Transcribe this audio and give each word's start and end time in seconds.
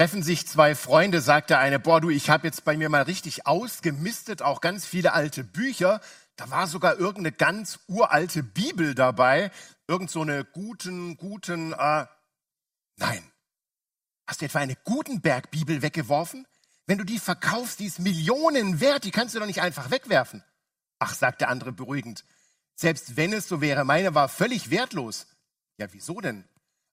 Treffen 0.00 0.22
sich 0.22 0.46
zwei 0.46 0.74
Freunde, 0.74 1.20
sagt 1.20 1.50
der 1.50 1.58
eine, 1.58 1.78
boah 1.78 2.00
du, 2.00 2.08
ich 2.08 2.30
habe 2.30 2.46
jetzt 2.46 2.64
bei 2.64 2.74
mir 2.74 2.88
mal 2.88 3.02
richtig 3.02 3.46
ausgemistet, 3.46 4.40
auch 4.40 4.62
ganz 4.62 4.86
viele 4.86 5.12
alte 5.12 5.44
Bücher. 5.44 6.00
Da 6.36 6.48
war 6.48 6.66
sogar 6.68 6.94
irgendeine 6.94 7.32
ganz 7.32 7.80
uralte 7.86 8.42
Bibel 8.42 8.94
dabei, 8.94 9.50
irgend 9.88 10.10
so 10.10 10.22
eine 10.22 10.46
guten, 10.46 11.18
guten, 11.18 11.74
äh, 11.74 12.06
nein. 12.96 13.30
Hast 14.26 14.40
du 14.40 14.46
etwa 14.46 14.60
eine 14.60 14.74
Gutenberg-Bibel 14.74 15.82
weggeworfen? 15.82 16.46
Wenn 16.86 16.96
du 16.96 17.04
die 17.04 17.18
verkaufst, 17.18 17.78
die 17.78 17.84
ist 17.84 17.98
Millionen 17.98 18.80
wert, 18.80 19.04
die 19.04 19.10
kannst 19.10 19.34
du 19.34 19.38
doch 19.38 19.46
nicht 19.46 19.60
einfach 19.60 19.90
wegwerfen. 19.90 20.42
Ach, 20.98 21.12
sagt 21.12 21.42
der 21.42 21.50
andere 21.50 21.72
beruhigend, 21.72 22.24
selbst 22.74 23.18
wenn 23.18 23.34
es 23.34 23.48
so 23.48 23.60
wäre, 23.60 23.84
meine 23.84 24.14
war 24.14 24.30
völlig 24.30 24.70
wertlos. 24.70 25.26
Ja, 25.76 25.92
wieso 25.92 26.22
denn? 26.22 26.48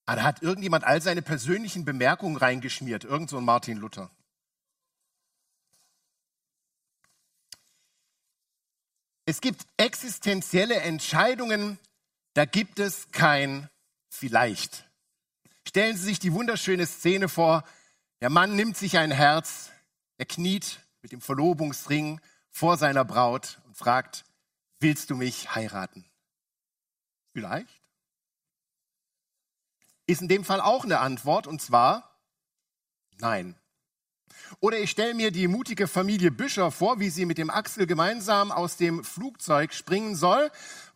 Ah, 0.10 0.16
da 0.16 0.24
hat 0.24 0.42
irgendjemand 0.42 0.86
all 0.86 1.02
seine 1.02 1.22
persönlichen 1.22 1.84
Bemerkungen 1.84 2.38
reingeschmiert, 2.38 3.04
irgend 3.04 3.30
so 3.30 3.38
ein 3.38 3.44
Martin 3.44 3.78
Luther. 3.78 4.10
Es 9.26 9.42
gibt 9.42 9.66
existenzielle 9.76 10.76
Entscheidungen, 10.76 11.78
da 12.36 12.46
gibt 12.46 12.80
es 12.80 13.12
kein 13.12 13.70
vielleicht. 14.08 14.90
Stellen 15.68 15.98
Sie 15.98 16.06
sich 16.06 16.20
die 16.20 16.32
wunderschöne 16.32 16.86
Szene 16.86 17.28
vor, 17.28 17.66
der 18.22 18.30
Mann 18.30 18.56
nimmt 18.56 18.78
sich 18.78 18.98
ein 18.98 19.12
Herz, 19.12 19.72
er 20.18 20.26
kniet 20.26 20.80
mit 21.02 21.12
dem 21.12 21.20
Verlobungsring 21.20 22.22
vor 22.50 22.78
seiner 22.78 23.04
Braut 23.04 23.60
und 23.66 23.76
fragt, 23.76 24.24
willst 24.80 25.10
du 25.10 25.18
mich 25.18 25.54
heiraten? 25.54 26.06
Vielleicht 27.34 27.87
ist 30.08 30.22
in 30.22 30.28
dem 30.28 30.44
Fall 30.44 30.62
auch 30.62 30.84
eine 30.84 31.00
Antwort, 31.00 31.46
und 31.46 31.62
zwar 31.62 32.18
nein. 33.20 33.56
Oder 34.60 34.80
ich 34.80 34.90
stelle 34.90 35.14
mir 35.14 35.32
die 35.32 35.48
mutige 35.48 35.88
Familie 35.88 36.32
Büscher 36.32 36.72
vor, 36.72 37.00
wie 37.00 37.10
sie 37.10 37.26
mit 37.26 37.38
dem 37.38 37.50
Axel 37.50 37.86
gemeinsam 37.86 38.52
aus 38.52 38.78
dem 38.78 39.04
Flugzeug 39.04 39.74
springen 39.74 40.16
soll 40.16 40.50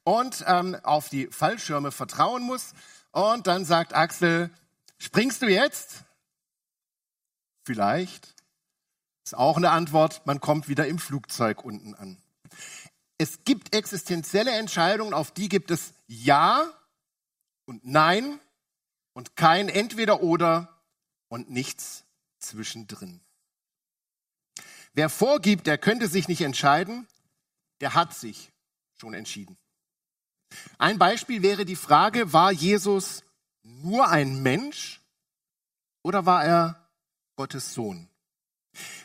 und 0.03 0.43
ähm, 0.47 0.77
auf 0.83 1.09
die 1.09 1.27
Fallschirme 1.27 1.91
vertrauen 1.91 2.43
muss. 2.43 2.73
Und 3.11 3.47
dann 3.47 3.65
sagt 3.65 3.93
Axel, 3.93 4.49
springst 4.97 5.41
du 5.41 5.47
jetzt? 5.47 6.03
Vielleicht. 7.63 8.33
Ist 9.23 9.35
auch 9.35 9.57
eine 9.57 9.71
Antwort, 9.71 10.25
man 10.25 10.39
kommt 10.39 10.67
wieder 10.67 10.87
im 10.87 10.97
Flugzeug 10.97 11.63
unten 11.63 11.93
an. 11.93 12.17
Es 13.17 13.43
gibt 13.43 13.75
existenzielle 13.75 14.51
Entscheidungen, 14.51 15.13
auf 15.13 15.31
die 15.31 15.47
gibt 15.47 15.69
es 15.69 15.93
Ja 16.07 16.65
und 17.65 17.85
Nein 17.85 18.39
und 19.13 19.35
kein 19.35 19.69
entweder 19.69 20.21
oder 20.21 20.81
und 21.27 21.49
nichts 21.49 22.05
zwischendrin. 22.39 23.21
Wer 24.93 25.09
vorgibt, 25.09 25.67
der 25.67 25.77
könnte 25.77 26.07
sich 26.07 26.27
nicht 26.27 26.41
entscheiden, 26.41 27.07
der 27.79 27.93
hat 27.93 28.13
sich 28.13 28.51
schon 28.97 29.13
entschieden. 29.13 29.57
Ein 30.77 30.99
Beispiel 30.99 31.41
wäre 31.41 31.65
die 31.65 31.75
Frage, 31.77 32.33
war 32.33 32.51
Jesus 32.51 33.23
nur 33.63 34.09
ein 34.09 34.41
Mensch 34.43 35.01
oder 36.03 36.25
war 36.25 36.43
er 36.43 36.89
Gottes 37.35 37.73
Sohn? 37.73 38.09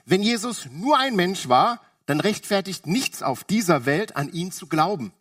Wenn 0.04 0.22
Jesus 0.22 0.66
nur 0.66 0.98
ein 0.98 1.16
Mensch 1.16 1.48
war, 1.48 1.80
dann 2.06 2.20
rechtfertigt 2.20 2.86
nichts 2.86 3.22
auf 3.22 3.44
dieser 3.44 3.84
Welt 3.84 4.16
an 4.16 4.32
ihn 4.32 4.52
zu 4.52 4.66
glauben. 4.68 5.12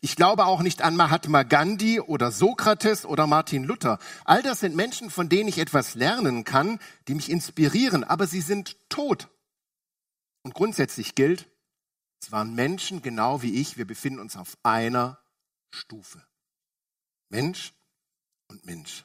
Ich 0.00 0.16
glaube 0.16 0.46
auch 0.46 0.62
nicht 0.62 0.82
an 0.82 0.96
Mahatma 0.96 1.42
Gandhi 1.42 2.00
oder 2.00 2.32
Sokrates 2.32 3.06
oder 3.06 3.26
Martin 3.26 3.64
Luther. 3.64 3.98
All 4.24 4.42
das 4.42 4.60
sind 4.60 4.76
Menschen, 4.76 5.10
von 5.10 5.28
denen 5.28 5.48
ich 5.48 5.58
etwas 5.58 5.94
lernen 5.94 6.44
kann, 6.44 6.78
die 7.08 7.14
mich 7.14 7.30
inspirieren, 7.30 8.04
aber 8.04 8.26
sie 8.26 8.40
sind 8.40 8.76
tot. 8.88 9.28
Und 10.42 10.54
grundsätzlich 10.54 11.14
gilt, 11.14 11.48
es 12.22 12.32
waren 12.32 12.54
Menschen 12.54 13.02
genau 13.02 13.42
wie 13.42 13.60
ich, 13.60 13.76
wir 13.76 13.86
befinden 13.86 14.20
uns 14.20 14.36
auf 14.36 14.56
einer 14.62 15.18
Stufe. 15.70 16.22
Mensch 17.28 17.72
und 18.48 18.66
Mensch. 18.66 19.04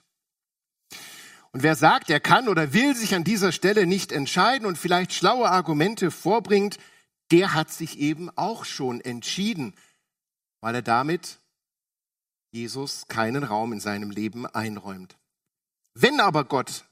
Und 1.51 1.63
wer 1.63 1.75
sagt, 1.75 2.09
er 2.09 2.19
kann 2.19 2.49
oder 2.49 2.73
will 2.73 2.95
sich 2.95 3.15
an 3.15 3.23
dieser 3.23 3.51
Stelle 3.51 3.85
nicht 3.85 4.11
entscheiden 4.11 4.65
und 4.65 4.77
vielleicht 4.77 5.13
schlaue 5.13 5.49
Argumente 5.49 6.11
vorbringt, 6.11 6.77
der 7.31 7.53
hat 7.53 7.71
sich 7.71 7.99
eben 7.99 8.29
auch 8.35 8.65
schon 8.65 8.99
entschieden 8.99 9.73
weil 10.61 10.75
er 10.75 10.81
damit 10.81 11.39
Jesus 12.51 13.07
keinen 13.07 13.43
Raum 13.43 13.73
in 13.73 13.79
seinem 13.79 14.11
Leben 14.11 14.45
einräumt. 14.45 15.17
Wenn 15.93 16.19
aber 16.19 16.45
Gott 16.45 16.85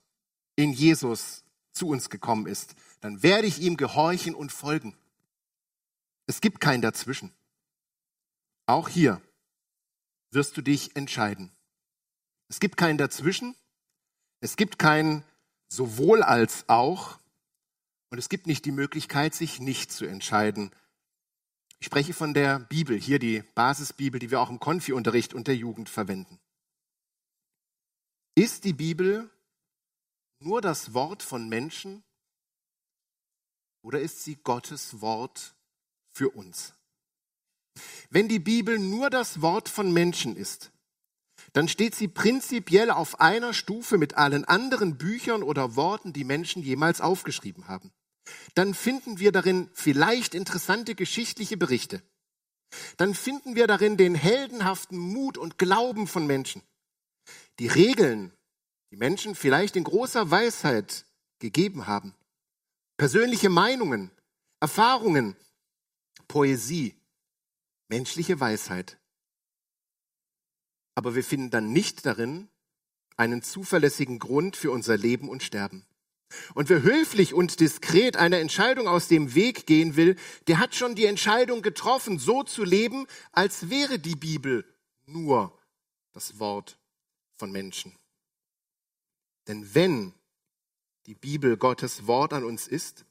in 0.55 0.73
Jesus 0.73 1.43
zu 1.71 1.87
uns 1.87 2.09
gekommen 2.09 2.47
ist, 2.47 2.75
dann 3.01 3.23
werde 3.23 3.47
ich 3.47 3.59
ihm 3.59 3.77
gehorchen 3.77 4.35
und 4.35 4.51
folgen. 4.51 4.95
Es 6.25 6.41
gibt 6.41 6.61
kein 6.61 6.81
Dazwischen. 6.81 7.31
Auch 8.65 8.87
hier 8.87 9.21
wirst 10.31 10.55
du 10.57 10.61
dich 10.61 10.95
entscheiden. 10.95 11.51
Es 12.47 12.59
gibt 12.59 12.77
kein 12.77 12.97
Dazwischen. 12.97 13.55
Es 14.39 14.55
gibt 14.55 14.79
kein 14.79 15.23
sowohl 15.69 16.23
als 16.23 16.69
auch. 16.69 17.19
Und 18.09 18.19
es 18.19 18.29
gibt 18.29 18.47
nicht 18.47 18.65
die 18.65 18.71
Möglichkeit, 18.71 19.33
sich 19.33 19.59
nicht 19.59 19.91
zu 19.91 20.05
entscheiden, 20.05 20.71
ich 21.83 21.87
spreche 21.87 22.13
von 22.13 22.33
der 22.33 22.59
Bibel, 22.59 22.97
hier 22.97 23.19
die 23.19 23.43
Basisbibel, 23.55 24.17
die 24.17 24.31
wir 24.31 24.39
auch 24.39 24.49
im 24.49 24.57
Konfi-Unterricht 24.57 25.33
und 25.33 25.47
der 25.47 25.57
Jugend 25.57 25.89
verwenden. 25.89 26.39
Ist 28.35 28.63
die 28.63 28.71
Bibel 28.71 29.29
nur 30.39 30.61
das 30.61 30.93
Wort 30.93 31.23
von 31.23 31.49
Menschen 31.49 32.01
oder 33.81 33.99
ist 33.99 34.23
sie 34.23 34.37
Gottes 34.37 35.01
Wort 35.01 35.55
für 36.09 36.29
uns? 36.29 36.73
Wenn 38.09 38.29
die 38.29 38.39
Bibel 38.39 38.79
nur 38.79 39.09
das 39.09 39.41
Wort 39.41 39.67
von 39.67 39.91
Menschen 39.91 40.37
ist, 40.37 40.71
dann 41.51 41.67
steht 41.67 41.95
sie 41.95 42.07
prinzipiell 42.07 42.91
auf 42.91 43.19
einer 43.19 43.53
Stufe 43.53 43.97
mit 43.97 44.13
allen 44.13 44.45
anderen 44.45 44.97
Büchern 44.97 45.43
oder 45.43 45.75
Worten, 45.75 46.13
die 46.13 46.23
Menschen 46.23 46.63
jemals 46.63 47.01
aufgeschrieben 47.01 47.67
haben 47.67 47.91
dann 48.55 48.73
finden 48.73 49.19
wir 49.19 49.31
darin 49.31 49.69
vielleicht 49.73 50.35
interessante 50.35 50.95
geschichtliche 50.95 51.57
Berichte. 51.57 52.01
Dann 52.97 53.13
finden 53.13 53.55
wir 53.55 53.67
darin 53.67 53.97
den 53.97 54.15
heldenhaften 54.15 54.97
Mut 54.97 55.37
und 55.37 55.57
Glauben 55.57 56.07
von 56.07 56.25
Menschen. 56.25 56.61
Die 57.59 57.67
Regeln, 57.67 58.31
die 58.91 58.97
Menschen 58.97 59.35
vielleicht 59.35 59.75
in 59.75 59.83
großer 59.83 60.31
Weisheit 60.31 61.05
gegeben 61.39 61.87
haben. 61.87 62.15
Persönliche 62.97 63.49
Meinungen, 63.49 64.11
Erfahrungen, 64.59 65.35
Poesie, 66.27 66.95
menschliche 67.89 68.39
Weisheit. 68.39 68.97
Aber 70.95 71.15
wir 71.15 71.23
finden 71.23 71.49
dann 71.49 71.73
nicht 71.73 72.05
darin 72.05 72.49
einen 73.17 73.41
zuverlässigen 73.41 74.19
Grund 74.19 74.55
für 74.55 74.71
unser 74.71 74.97
Leben 74.97 75.29
und 75.29 75.43
Sterben. 75.43 75.85
Und 76.53 76.69
wer 76.69 76.81
höflich 76.81 77.33
und 77.33 77.59
diskret 77.59 78.17
einer 78.17 78.39
Entscheidung 78.39 78.87
aus 78.87 79.07
dem 79.07 79.35
Weg 79.35 79.65
gehen 79.65 79.95
will, 79.95 80.15
der 80.47 80.59
hat 80.59 80.75
schon 80.75 80.95
die 80.95 81.05
Entscheidung 81.05 81.61
getroffen, 81.61 82.19
so 82.19 82.43
zu 82.43 82.63
leben, 82.63 83.07
als 83.31 83.69
wäre 83.69 83.99
die 83.99 84.15
Bibel 84.15 84.65
nur 85.05 85.57
das 86.13 86.39
Wort 86.39 86.77
von 87.35 87.51
Menschen. 87.51 87.95
Denn 89.47 89.73
wenn 89.73 90.13
die 91.05 91.15
Bibel 91.15 91.57
Gottes 91.57 92.07
Wort 92.07 92.33
an 92.33 92.43
uns 92.43 92.67
ist, 92.67 93.05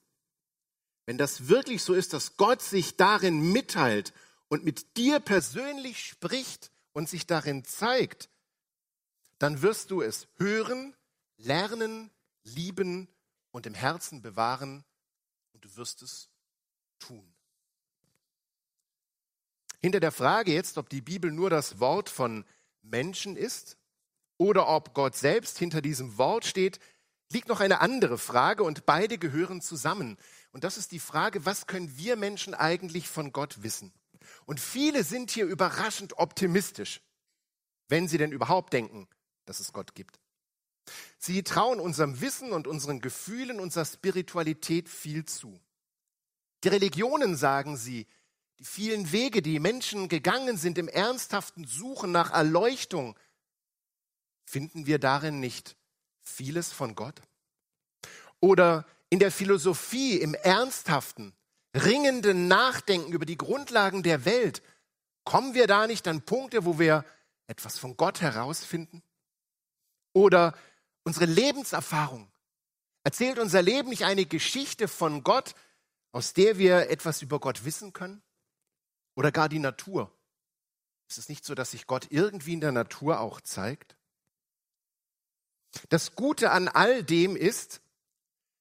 wenn 1.05 1.19
das 1.19 1.49
wirklich 1.49 1.83
so 1.83 1.95
ist, 1.95 2.13
dass 2.13 2.37
Gott 2.37 2.63
sich 2.63 2.97
darin 2.97 3.53
mitteilt 3.53 4.13
und 4.49 4.65
mit 4.65 4.97
dir 4.97 5.21
persönlich 5.21 6.05
spricht 6.05 6.71
und 6.93 7.09
sich 7.09 7.27
darin 7.27 7.65
zeigt, 7.65 8.31
dann 9.39 9.63
wirst 9.63 9.91
du 9.91 10.01
es 10.03 10.29
hören, 10.37 10.95
lernen, 11.37 12.11
lieben 12.45 13.09
und 13.51 13.67
im 13.67 13.75
Herzen 13.75 14.23
bewahren 14.23 14.85
und 15.53 15.65
du 15.65 15.77
wirst 15.77 16.03
es 16.03 16.31
tun. 16.99 17.33
Hinter 19.81 20.01
der 20.01 20.13
Frage 20.13 20.53
jetzt, 20.53 20.79
ob 20.79 20.89
die 20.89 21.01
Bibel 21.03 21.33
nur 21.33 21.51
das 21.51 21.81
Wort 21.81 22.09
von 22.09 22.45
Menschen 22.83 23.37
ist 23.37 23.77
oder 24.39 24.69
ob 24.69 24.95
Gott 24.95 25.17
selbst 25.17 25.59
hinter 25.59 25.83
diesem 25.83 26.19
Wort 26.19 26.45
steht, 26.45 26.79
liegt 27.33 27.49
noch 27.49 27.61
eine 27.61 27.81
andere 27.81 28.19
Frage 28.19 28.63
und 28.63 28.87
beide 28.87 29.19
gehören 29.19 29.61
zusammen. 29.61 30.19
Und 30.53 30.65
das 30.65 30.77
ist 30.77 30.93
die 30.93 31.01
Frage, 31.01 31.45
was 31.47 31.67
können 31.67 31.97
wir 31.97 32.17
Menschen 32.17 32.55
eigentlich 32.55 33.09
von 33.09 33.33
Gott 33.33 33.63
wissen? 33.63 33.93
Und 34.45 34.61
viele 34.61 35.03
sind 35.03 35.31
hier 35.31 35.47
überraschend 35.47 36.19
optimistisch, 36.19 37.01
wenn 37.89 38.07
sie 38.07 38.19
denn 38.19 38.33
überhaupt 38.33 38.73
denken, 38.73 39.09
dass 39.47 39.61
es 39.61 39.73
Gott 39.73 39.95
gibt. 39.95 40.22
Sie 41.23 41.43
trauen 41.43 41.79
unserem 41.79 42.21
Wissen 42.21 42.53
und 42.53 42.67
unseren 42.67 43.01
Gefühlen, 43.01 43.61
unserer 43.61 43.85
Spiritualität 43.85 44.89
viel 44.89 45.25
zu. 45.25 45.61
Die 46.65 46.69
Religionen, 46.69 47.37
sagen 47.37 47.77
sie, 47.77 48.07
die 48.59 48.65
vielen 48.65 49.13
Wege, 49.13 49.43
die 49.43 49.61
Menschen 49.61 50.09
gegangen 50.09 50.57
sind 50.57 50.79
im 50.79 50.89
ernsthaften 50.89 51.65
Suchen 51.65 52.11
nach 52.11 52.33
Erleuchtung, 52.33 53.17
finden 54.45 54.87
wir 54.87 54.99
darin 54.99 55.39
nicht 55.39 55.77
vieles 56.23 56.73
von 56.73 56.95
Gott? 56.95 57.23
oder 58.43 58.85
in 59.09 59.21
der 59.21 59.31
Philosophie, 59.31 60.17
im 60.17 60.35
ernsthaften, 60.35 61.33
ringenden 61.75 62.49
Nachdenken 62.49 63.13
über 63.13 63.25
die 63.25 63.39
Grundlagen 63.39 64.03
der 64.03 64.25
Welt, 64.25 64.63
kommen 65.25 65.55
wir 65.55 65.67
da 65.67 65.87
nicht 65.87 66.07
an 66.09 66.23
Punkte, 66.23 66.65
wo 66.65 66.79
wir 66.79 67.05
etwas 67.47 67.79
von 67.79 67.97
Gott 67.97 68.21
herausfinden? 68.21 69.03
Oder 70.13 70.55
unsere 71.05 71.27
Lebenserfahrung. 71.27 72.31
Erzählt 73.05 73.39
unser 73.39 73.63
Leben 73.63 73.89
nicht 73.89 74.05
eine 74.05 74.27
Geschichte 74.27 74.89
von 74.89 75.23
Gott, 75.25 75.55
aus 76.13 76.35
der 76.35 76.59
wir 76.59 76.91
etwas 76.91 77.23
über 77.23 77.41
Gott 77.41 77.65
wissen 77.65 77.93
können? 77.93 78.23
Oder 79.15 79.33
gar 79.33 79.49
die 79.49 79.59
Natur? 79.59 80.17
Ist 81.09 81.19
es 81.19 81.29
nicht 81.29 81.45
so, 81.45 81.55
dass 81.55 81.73
sich 81.73 81.87
Gott 81.87 82.07
irgendwie 82.11 82.55
in 82.55 82.61
der 82.61 82.73
Natur 82.73 83.21
auch 83.21 83.41
zeigt? 83.41 83.97
Das 85.89 86.15
Gute 86.15 86.51
an 86.51 86.69
all 86.69 87.03
dem 87.03 87.37
ist, 87.37 87.81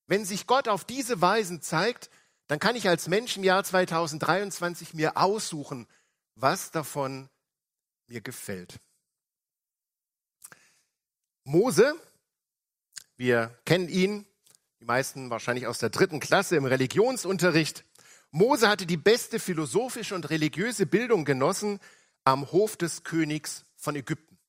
wenn 0.07 0.25
sich 0.25 0.47
Gott 0.47 0.67
auf 0.67 0.83
diese 0.83 1.21
Weisen 1.21 1.61
zeigt, 1.61 2.09
dann 2.47 2.59
kann 2.59 2.75
ich 2.75 2.87
als 2.89 3.07
Mensch 3.07 3.37
im 3.37 3.43
Jahr 3.43 3.63
2023 3.63 4.93
mir 4.93 5.17
aussuchen, 5.17 5.87
was 6.35 6.71
davon 6.71 7.29
mir 8.07 8.21
gefällt. 8.21 8.79
Mose, 11.43 11.95
wir 13.21 13.55
kennen 13.65 13.87
ihn, 13.87 14.25
die 14.79 14.85
meisten 14.85 15.29
wahrscheinlich 15.29 15.67
aus 15.67 15.77
der 15.77 15.91
dritten 15.91 16.19
Klasse 16.19 16.55
im 16.55 16.65
Religionsunterricht. 16.65 17.85
Mose 18.31 18.67
hatte 18.67 18.87
die 18.87 18.97
beste 18.97 19.37
philosophische 19.39 20.15
und 20.15 20.31
religiöse 20.31 20.87
Bildung 20.87 21.23
genossen 21.23 21.79
am 22.23 22.51
Hof 22.51 22.77
des 22.77 23.03
Königs 23.03 23.63
von 23.75 23.95
Ägypten. 23.95 24.39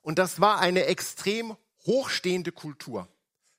Und 0.00 0.18
das 0.18 0.40
war 0.40 0.60
eine 0.60 0.86
extrem 0.86 1.58
hochstehende 1.84 2.52
Kultur. 2.52 3.06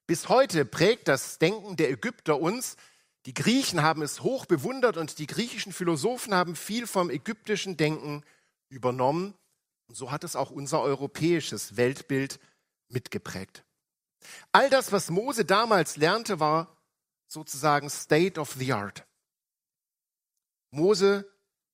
Bis 0.07 0.27
heute 0.27 0.65
prägt 0.65 1.07
das 1.07 1.37
Denken 1.37 1.75
der 1.75 1.91
Ägypter 1.91 2.41
uns. 2.41 2.77
Die 3.27 3.35
Griechen 3.35 3.83
haben 3.83 4.01
es 4.01 4.23
hoch 4.23 4.47
bewundert 4.47 4.97
und 4.97 5.19
die 5.19 5.27
griechischen 5.27 5.71
Philosophen 5.71 6.33
haben 6.33 6.55
viel 6.55 6.87
vom 6.87 7.11
ägyptischen 7.11 7.77
Denken 7.77 8.23
übernommen. 8.69 9.35
Und 9.87 9.93
so 9.93 10.09
hat 10.09 10.23
es 10.23 10.35
auch 10.35 10.49
unser 10.49 10.81
europäisches 10.81 11.77
Weltbild 11.77 12.39
mitgeprägt. 12.89 13.63
All 14.51 14.69
das, 14.69 14.91
was 14.91 15.09
Mose 15.09 15.45
damals 15.45 15.97
lernte, 15.97 16.39
war 16.39 16.75
sozusagen 17.27 17.89
State 17.89 18.39
of 18.39 18.53
the 18.53 18.73
Art. 18.73 19.05
Mose 20.71 21.29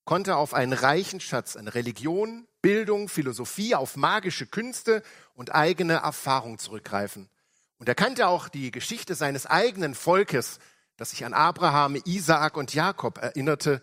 konnte 0.06 0.36
auf 0.36 0.54
einen 0.54 0.74
reichen 0.74 1.19
Schatz 1.19 1.56
an 1.56 1.68
Religion, 1.68 2.48
Bildung, 2.62 3.10
Philosophie, 3.10 3.75
auf 3.75 3.95
magische 3.95 4.45
Künste 4.45 5.04
und 5.34 5.54
eigene 5.54 5.95
Erfahrung 5.95 6.57
zurückgreifen. 6.57 7.30
Und 7.78 7.90
er 7.90 7.95
kannte 7.95 8.28
auch 8.28 8.50
die 8.50 8.72
Geschichte 8.72 9.16
seines 9.16 9.46
eigenen 9.46 9.96
Volkes, 9.96 10.60
das 10.96 11.10
sich 11.10 11.25
an 11.25 11.34
Abraham, 11.34 12.01
Isaak 12.06 12.56
und 12.56 12.74
Jakob 12.74 13.18
erinnerte. 13.18 13.81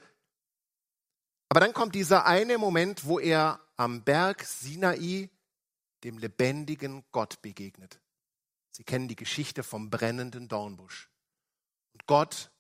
Aber 1.49 1.61
dann 1.61 1.73
kommt 1.73 1.95
dieser 1.95 2.27
eine 2.27 2.59
Moment, 2.59 3.05
wo 3.05 3.19
er 3.19 3.61
am 3.77 4.03
Berg 4.03 4.45
Sinai 4.45 5.29
dem 6.05 6.19
lebendigen 6.19 7.05
Gott 7.13 7.43
begegnet. 7.43 8.01
Sie 8.71 8.85
kennen 8.85 9.09
die 9.09 9.17
Geschichte 9.17 9.63
vom 9.63 9.91
brennenden 9.91 10.49
Dornbusch. 10.49 11.09
Und 11.93 12.07
Gott 12.07 12.51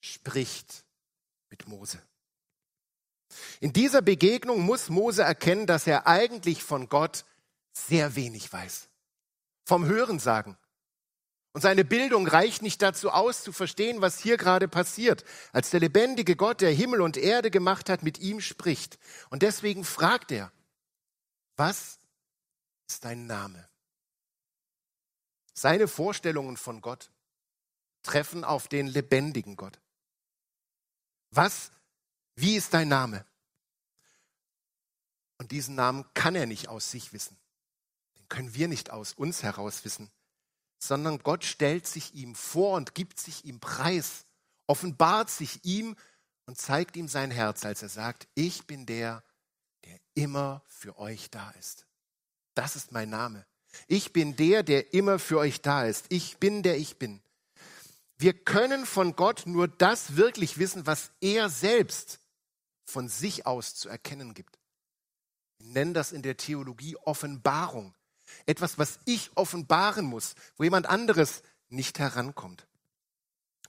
spricht 0.00 0.84
mit 1.50 1.68
Mose. 1.68 2.00
In 3.60 3.72
dieser 3.72 4.02
Begegnung 4.02 4.60
muss 4.60 4.88
Mose 4.88 5.22
erkennen, 5.22 5.66
dass 5.66 5.86
er 5.86 6.06
eigentlich 6.06 6.62
von 6.62 6.88
Gott 6.88 7.24
sehr 7.72 8.14
wenig 8.16 8.52
weiß. 8.52 8.88
Vom 9.64 9.86
Hörensagen. 9.86 10.56
Und 11.52 11.60
seine 11.60 11.84
Bildung 11.84 12.26
reicht 12.26 12.62
nicht 12.62 12.82
dazu 12.82 13.10
aus, 13.10 13.44
zu 13.44 13.52
verstehen, 13.52 14.00
was 14.00 14.18
hier 14.18 14.36
gerade 14.36 14.66
passiert, 14.66 15.24
als 15.52 15.70
der 15.70 15.80
lebendige 15.80 16.34
Gott, 16.34 16.60
der 16.60 16.72
Himmel 16.72 17.00
und 17.00 17.16
Erde 17.16 17.50
gemacht 17.50 17.88
hat, 17.88 18.02
mit 18.02 18.18
ihm 18.18 18.40
spricht. 18.40 18.98
Und 19.30 19.42
deswegen 19.42 19.84
fragt 19.84 20.32
er, 20.32 20.52
was 21.56 22.00
ist 22.88 23.04
dein 23.04 23.26
Name? 23.26 23.68
Seine 25.64 25.88
Vorstellungen 25.88 26.58
von 26.58 26.82
Gott 26.82 27.10
treffen 28.02 28.44
auf 28.44 28.68
den 28.68 28.86
lebendigen 28.86 29.56
Gott. 29.56 29.80
Was, 31.30 31.70
wie 32.36 32.56
ist 32.56 32.74
dein 32.74 32.88
Name? 32.88 33.24
Und 35.38 35.52
diesen 35.52 35.74
Namen 35.74 36.04
kann 36.12 36.34
er 36.34 36.44
nicht 36.44 36.68
aus 36.68 36.90
sich 36.90 37.14
wissen. 37.14 37.38
Den 38.18 38.28
können 38.28 38.54
wir 38.54 38.68
nicht 38.68 38.90
aus 38.90 39.14
uns 39.14 39.42
heraus 39.42 39.84
wissen 39.86 40.12
sondern 40.88 41.18
Gott 41.18 41.44
stellt 41.44 41.86
sich 41.86 42.14
ihm 42.14 42.34
vor 42.34 42.76
und 42.76 42.94
gibt 42.94 43.18
sich 43.18 43.44
ihm 43.44 43.60
preis, 43.60 44.26
offenbart 44.66 45.30
sich 45.30 45.64
ihm 45.64 45.96
und 46.46 46.58
zeigt 46.58 46.96
ihm 46.96 47.08
sein 47.08 47.30
Herz, 47.30 47.64
als 47.64 47.82
er 47.82 47.88
sagt, 47.88 48.28
ich 48.34 48.66
bin 48.66 48.86
der, 48.86 49.24
der 49.84 49.98
immer 50.14 50.62
für 50.66 50.98
euch 50.98 51.30
da 51.30 51.50
ist. 51.52 51.86
Das 52.54 52.76
ist 52.76 52.92
mein 52.92 53.08
Name. 53.08 53.46
Ich 53.86 54.12
bin 54.12 54.36
der, 54.36 54.62
der 54.62 54.94
immer 54.94 55.18
für 55.18 55.38
euch 55.38 55.60
da 55.60 55.84
ist. 55.84 56.06
Ich 56.08 56.38
bin 56.38 56.62
der 56.62 56.76
ich 56.76 56.96
bin. 56.96 57.20
Wir 58.18 58.32
können 58.32 58.86
von 58.86 59.16
Gott 59.16 59.42
nur 59.46 59.68
das 59.68 60.16
wirklich 60.16 60.58
wissen, 60.58 60.86
was 60.86 61.10
er 61.20 61.48
selbst 61.48 62.20
von 62.84 63.08
sich 63.08 63.46
aus 63.46 63.74
zu 63.74 63.88
erkennen 63.88 64.34
gibt. 64.34 64.58
Wir 65.58 65.72
nennen 65.72 65.94
das 65.94 66.12
in 66.12 66.22
der 66.22 66.36
Theologie 66.36 66.96
Offenbarung. 66.96 67.94
Etwas, 68.46 68.78
was 68.78 68.98
ich 69.04 69.30
offenbaren 69.34 70.04
muss, 70.04 70.34
wo 70.56 70.64
jemand 70.64 70.86
anderes 70.86 71.42
nicht 71.68 71.98
herankommt. 71.98 72.66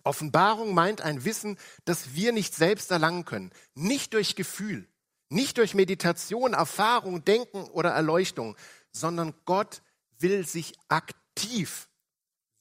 Offenbarung 0.03 0.73
meint 0.73 1.01
ein 1.01 1.25
Wissen, 1.25 1.57
das 1.85 2.13
wir 2.13 2.31
nicht 2.31 2.53
selbst 2.53 2.91
erlangen 2.91 3.25
können. 3.25 3.51
Nicht 3.73 4.13
durch 4.13 4.35
Gefühl, 4.35 4.87
nicht 5.29 5.57
durch 5.57 5.73
Meditation, 5.73 6.53
Erfahrung, 6.53 7.25
Denken 7.25 7.63
oder 7.65 7.89
Erleuchtung, 7.89 8.55
sondern 8.91 9.33
Gott 9.45 9.81
will 10.19 10.45
sich 10.45 10.73
aktiv, 10.87 11.89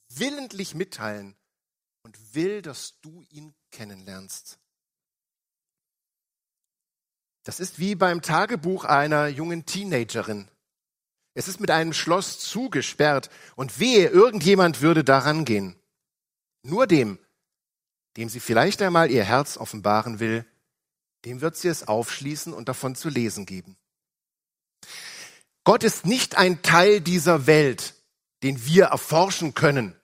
willentlich 0.09 0.75
mitteilen 0.75 1.37
und 2.03 2.35
will, 2.35 2.63
dass 2.63 3.01
du 3.01 3.25
ihn 3.31 3.55
kennenlernst. 3.71 4.59
Das 7.45 7.61
ist 7.61 7.79
wie 7.79 7.95
beim 7.95 8.23
Tagebuch 8.23 8.85
einer 8.85 9.29
jungen 9.29 9.67
Teenagerin. 9.67 10.49
Es 11.35 11.49
ist 11.49 11.61
mit 11.61 11.71
einem 11.71 11.93
Schloss 11.93 12.39
zugesperrt 12.39 13.29
und 13.57 13.79
wehe, 13.79 14.09
irgendjemand 14.09 14.81
würde 14.81 15.05
daran 15.05 15.45
gehen. 15.45 15.77
Nur 16.63 16.87
dem, 16.87 17.19
dem 18.17 18.29
sie 18.29 18.41
vielleicht 18.41 18.81
einmal 18.81 19.11
ihr 19.11 19.25
Herz 19.25 19.57
offenbaren 19.57 20.21
will, 20.21 20.47
dem 21.25 21.41
wird 21.41 21.57
sie 21.57 21.69
es 21.69 21.89
aufschließen 21.89 22.53
und 22.53 22.69
davon 22.69 22.95
zu 22.95 23.09
lesen 23.09 23.47
geben. 23.47 23.77
Gott 25.65 25.83
ist 25.83 26.05
nicht 26.07 26.37
ein 26.37 26.63
Teil 26.63 27.01
dieser 27.01 27.47
Welt, 27.47 27.95
den 28.43 28.65
wir 28.67 28.87
erforschen 28.87 29.55
können, 29.55 29.97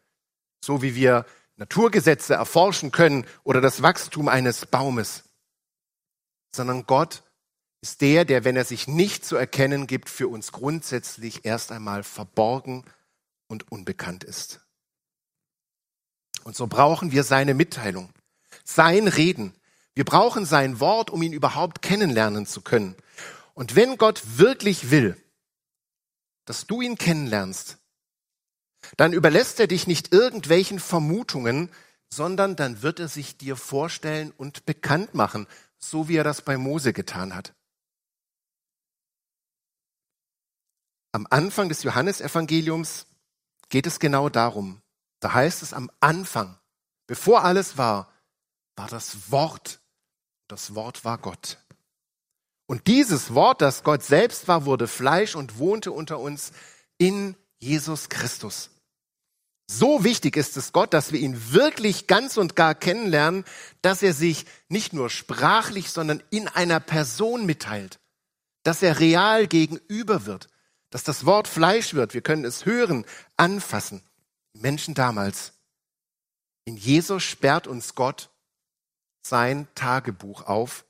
so 0.65 0.83
wie 0.83 0.95
wir 0.95 1.27
Naturgesetze 1.57 2.35
erforschen 2.35 2.91
können 2.91 3.27
oder 3.45 3.61
das 3.61 3.83
Wachstum 3.83 4.29
eines 4.29 4.65
Baumes, 4.65 5.25
sondern 6.55 6.87
Gott 6.87 7.23
ist 7.83 8.01
der, 8.01 8.25
der, 8.25 8.45
wenn 8.45 8.57
er 8.57 8.65
sich 8.65 8.89
nicht 8.89 9.25
zu 9.25 9.37
erkennen 9.37 9.87
gibt, 9.87 10.09
für 10.09 10.29
uns 10.29 10.53
grundsätzlich 10.53 11.45
erst 11.45 11.73
einmal 11.73 12.03
verborgen 12.03 12.85
und 13.47 13.71
unbekannt 13.71 14.25
ist. 14.25 14.61
Und 16.45 16.57
so 16.57 16.67
brauchen 16.67 17.13
wir 17.13 17.23
seine 17.23 17.53
Mitteilung, 17.53 18.11
sein 18.65 19.09
Reden. 19.09 19.55
Wir 19.95 20.05
brauchen 20.05 20.47
sein 20.47 20.81
Wort, 20.81 21.11
um 21.11 21.21
ihn 21.23 21.33
überhaupt 21.33 21.83
kennenlernen 21.83 22.47
zu 22.47 22.63
können. 22.63 22.97
Und 23.53 23.77
wenn 23.77 23.99
Gott 23.99 24.23
wirklich 24.39 24.91
will, 24.91 25.20
dass 26.51 26.67
du 26.67 26.81
ihn 26.81 26.99
kennenlernst, 26.99 27.79
dann 28.97 29.13
überlässt 29.13 29.61
er 29.61 29.69
dich 29.69 29.87
nicht 29.87 30.13
irgendwelchen 30.13 30.81
Vermutungen, 30.81 31.71
sondern 32.13 32.57
dann 32.57 32.83
wird 32.83 32.99
er 32.99 33.07
sich 33.07 33.39
dir 33.39 33.55
vorstellen 33.55 34.33
und 34.37 34.67
bekannt 34.67 35.15
machen, 35.15 35.47
so 35.79 36.09
wie 36.09 36.17
er 36.17 36.25
das 36.25 36.43
bei 36.43 36.57
Mose 36.57 36.93
getan 36.93 37.37
hat. 37.37 37.55
Am 41.13 41.25
Anfang 41.31 41.69
des 41.69 41.85
Johannesevangeliums 41.85 43.07
geht 43.69 43.87
es 43.87 44.01
genau 44.01 44.29
darum. 44.29 44.83
Da 45.21 45.33
heißt 45.33 45.63
es 45.63 45.73
am 45.73 45.89
Anfang, 46.01 46.59
bevor 47.07 47.45
alles 47.45 47.79
war, 47.79 48.13
war 48.75 48.89
das 48.89 49.31
Wort. 49.31 49.81
Das 50.49 50.75
Wort 50.75 51.05
war 51.05 51.19
Gott. 51.19 51.59
Und 52.71 52.87
dieses 52.87 53.35
Wort, 53.35 53.63
das 53.63 53.83
Gott 53.83 54.05
selbst 54.05 54.47
war, 54.47 54.65
wurde 54.65 54.87
Fleisch 54.87 55.35
und 55.35 55.59
wohnte 55.59 55.91
unter 55.91 56.21
uns 56.21 56.53
in 56.99 57.35
Jesus 57.59 58.09
Christus. 58.09 58.71
So 59.69 60.05
wichtig 60.05 60.37
ist 60.37 60.57
es 60.57 60.73
Gott, 60.73 60.95
dass 60.95 61.11
wir 61.11 61.19
ihn 61.19 61.53
wirklich 61.53 62.07
ganz 62.07 62.37
und 62.37 62.55
gar 62.55 62.77
kennenlernen, 62.77 63.45
dass 63.83 64.05
er 64.05 64.15
sich 64.15 64.47
nicht 64.69 64.93
nur 64.93 65.11
sprachlich, 65.11 65.91
sondern 65.91 66.23
in 66.31 66.47
einer 66.47 66.79
Person 66.79 67.45
mitteilt, 67.45 67.99
dass 68.63 68.85
er 68.85 69.01
real 69.01 69.49
gegenüber 69.49 70.25
wird, 70.27 70.47
dass 70.91 71.03
das 71.03 71.27
Wort 71.27 71.49
Fleisch 71.49 71.95
wird. 71.95 72.15
Wir 72.15 72.23
können 72.23 72.45
es 72.45 72.67
hören, 72.67 73.05
anfassen. 73.37 74.01
Die 74.55 74.61
Menschen 74.61 74.95
damals 74.95 75.55
In 76.67 76.77
Jesus 76.77 77.25
sperrt 77.25 77.67
uns 77.67 77.97
Gott 77.97 78.31
sein 79.23 79.67
Tagebuch 79.75 80.43
auf 80.43 80.85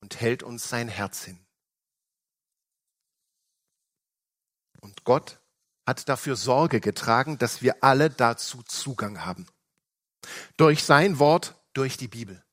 und 0.00 0.20
hält 0.20 0.42
uns 0.42 0.68
sein 0.68 0.88
Herz 0.88 1.24
hin. 1.24 1.38
Und 4.80 5.04
Gott 5.04 5.40
hat 5.86 6.08
dafür 6.08 6.36
Sorge 6.36 6.80
getragen, 6.80 7.38
dass 7.38 7.62
wir 7.62 7.82
alle 7.82 8.10
dazu 8.10 8.62
Zugang 8.62 9.24
haben. 9.24 9.46
Durch 10.56 10.84
sein 10.84 11.18
Wort, 11.18 11.54
durch 11.72 11.96
die 11.96 12.08
Bibel. 12.08 12.44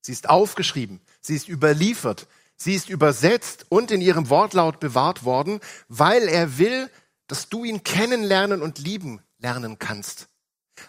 Sie 0.00 0.12
ist 0.12 0.28
aufgeschrieben, 0.28 1.00
sie 1.20 1.36
ist 1.36 1.48
überliefert, 1.48 2.26
sie 2.56 2.74
ist 2.74 2.88
übersetzt 2.88 3.66
und 3.68 3.90
in 3.90 4.00
ihrem 4.00 4.30
Wortlaut 4.30 4.80
bewahrt 4.80 5.24
worden, 5.24 5.60
weil 5.88 6.28
er 6.28 6.58
will, 6.58 6.90
dass 7.28 7.48
du 7.48 7.64
ihn 7.64 7.84
kennenlernen 7.84 8.62
und 8.62 8.78
lieben 8.78 9.20
lernen 9.38 9.78
kannst. 9.78 10.28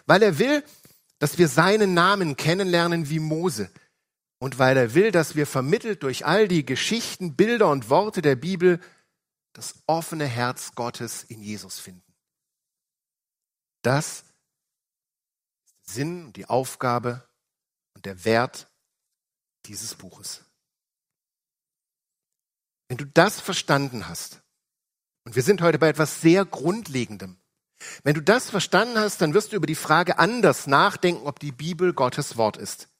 Weil 0.06 0.22
er 0.22 0.38
will, 0.38 0.64
dass 1.18 1.38
wir 1.38 1.48
seinen 1.48 1.94
Namen 1.94 2.36
kennenlernen 2.36 3.08
wie 3.08 3.20
Mose. 3.20 3.70
Und 4.44 4.58
weil 4.58 4.76
er 4.76 4.92
will, 4.92 5.10
dass 5.10 5.36
wir 5.36 5.46
vermittelt 5.46 6.02
durch 6.02 6.26
all 6.26 6.48
die 6.48 6.66
Geschichten, 6.66 7.34
Bilder 7.34 7.70
und 7.70 7.88
Worte 7.88 8.20
der 8.20 8.36
Bibel 8.36 8.78
das 9.54 9.74
offene 9.86 10.26
Herz 10.26 10.74
Gottes 10.74 11.24
in 11.24 11.42
Jesus 11.42 11.78
finden. 11.78 12.12
Das 13.80 14.26
ist 15.64 15.88
der 15.88 15.94
Sinn 15.94 16.26
und 16.26 16.36
die 16.36 16.44
Aufgabe 16.44 17.26
und 17.94 18.04
der 18.04 18.26
Wert 18.26 18.70
dieses 19.64 19.94
Buches. 19.94 20.44
Wenn 22.88 22.98
du 22.98 23.06
das 23.06 23.40
verstanden 23.40 24.08
hast, 24.08 24.42
und 25.24 25.36
wir 25.36 25.42
sind 25.42 25.62
heute 25.62 25.78
bei 25.78 25.88
etwas 25.88 26.20
sehr 26.20 26.44
Grundlegendem, 26.44 27.38
wenn 28.02 28.14
du 28.14 28.20
das 28.20 28.50
verstanden 28.50 28.98
hast, 28.98 29.22
dann 29.22 29.32
wirst 29.32 29.52
du 29.52 29.56
über 29.56 29.66
die 29.66 29.74
Frage 29.74 30.18
anders 30.18 30.66
nachdenken, 30.66 31.26
ob 31.26 31.40
die 31.40 31.52
Bibel 31.52 31.94
Gottes 31.94 32.36
Wort 32.36 32.58
ist. 32.58 32.90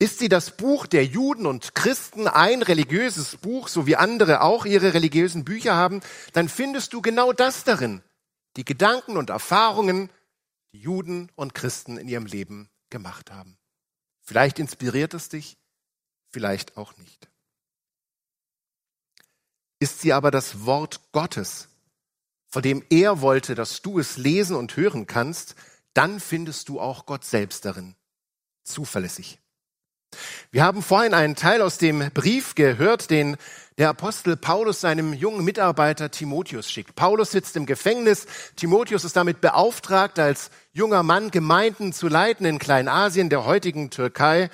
Ist 0.00 0.20
sie 0.20 0.28
das 0.28 0.56
Buch 0.56 0.86
der 0.86 1.04
Juden 1.04 1.44
und 1.44 1.74
Christen, 1.74 2.28
ein 2.28 2.62
religiöses 2.62 3.36
Buch, 3.36 3.66
so 3.66 3.86
wie 3.86 3.96
andere 3.96 4.42
auch 4.42 4.64
ihre 4.64 4.94
religiösen 4.94 5.44
Bücher 5.44 5.74
haben, 5.74 6.00
dann 6.32 6.48
findest 6.48 6.92
du 6.92 7.02
genau 7.02 7.32
das 7.32 7.64
darin, 7.64 8.02
die 8.56 8.64
Gedanken 8.64 9.16
und 9.16 9.30
Erfahrungen, 9.30 10.08
die 10.72 10.78
Juden 10.78 11.30
und 11.34 11.54
Christen 11.54 11.96
in 11.96 12.06
ihrem 12.06 12.26
Leben 12.26 12.68
gemacht 12.90 13.32
haben. 13.32 13.58
Vielleicht 14.22 14.60
inspiriert 14.60 15.14
es 15.14 15.30
dich, 15.30 15.56
vielleicht 16.30 16.76
auch 16.76 16.96
nicht. 16.98 17.28
Ist 19.80 20.00
sie 20.00 20.12
aber 20.12 20.30
das 20.30 20.64
Wort 20.64 21.00
Gottes, 21.12 21.68
vor 22.46 22.62
dem 22.62 22.84
er 22.88 23.20
wollte, 23.20 23.54
dass 23.54 23.82
du 23.82 23.98
es 23.98 24.16
lesen 24.16 24.54
und 24.54 24.76
hören 24.76 25.06
kannst, 25.06 25.56
dann 25.92 26.20
findest 26.20 26.68
du 26.68 26.80
auch 26.80 27.04
Gott 27.04 27.24
selbst 27.24 27.64
darin. 27.64 27.96
Zuverlässig. 28.62 29.40
Wir 30.50 30.64
haben 30.64 30.82
vorhin 30.82 31.14
einen 31.14 31.36
Teil 31.36 31.60
aus 31.60 31.78
dem 31.78 32.10
Brief 32.12 32.54
gehört, 32.54 33.10
den 33.10 33.36
der 33.76 33.90
Apostel 33.90 34.36
Paulus 34.36 34.80
seinem 34.80 35.12
jungen 35.12 35.44
Mitarbeiter 35.44 36.10
Timotheus 36.10 36.70
schickt. 36.70 36.96
Paulus 36.96 37.30
sitzt 37.30 37.56
im 37.56 37.64
Gefängnis. 37.64 38.26
Timotheus 38.56 39.04
ist 39.04 39.16
damit 39.16 39.40
beauftragt, 39.40 40.18
als 40.18 40.50
junger 40.72 41.02
Mann 41.02 41.30
Gemeinden 41.30 41.92
zu 41.92 42.08
leiten 42.08 42.44
in 42.44 42.58
Kleinasien, 42.58 43.28
der 43.28 43.44
heutigen 43.44 43.90
Türkei. 43.90 44.50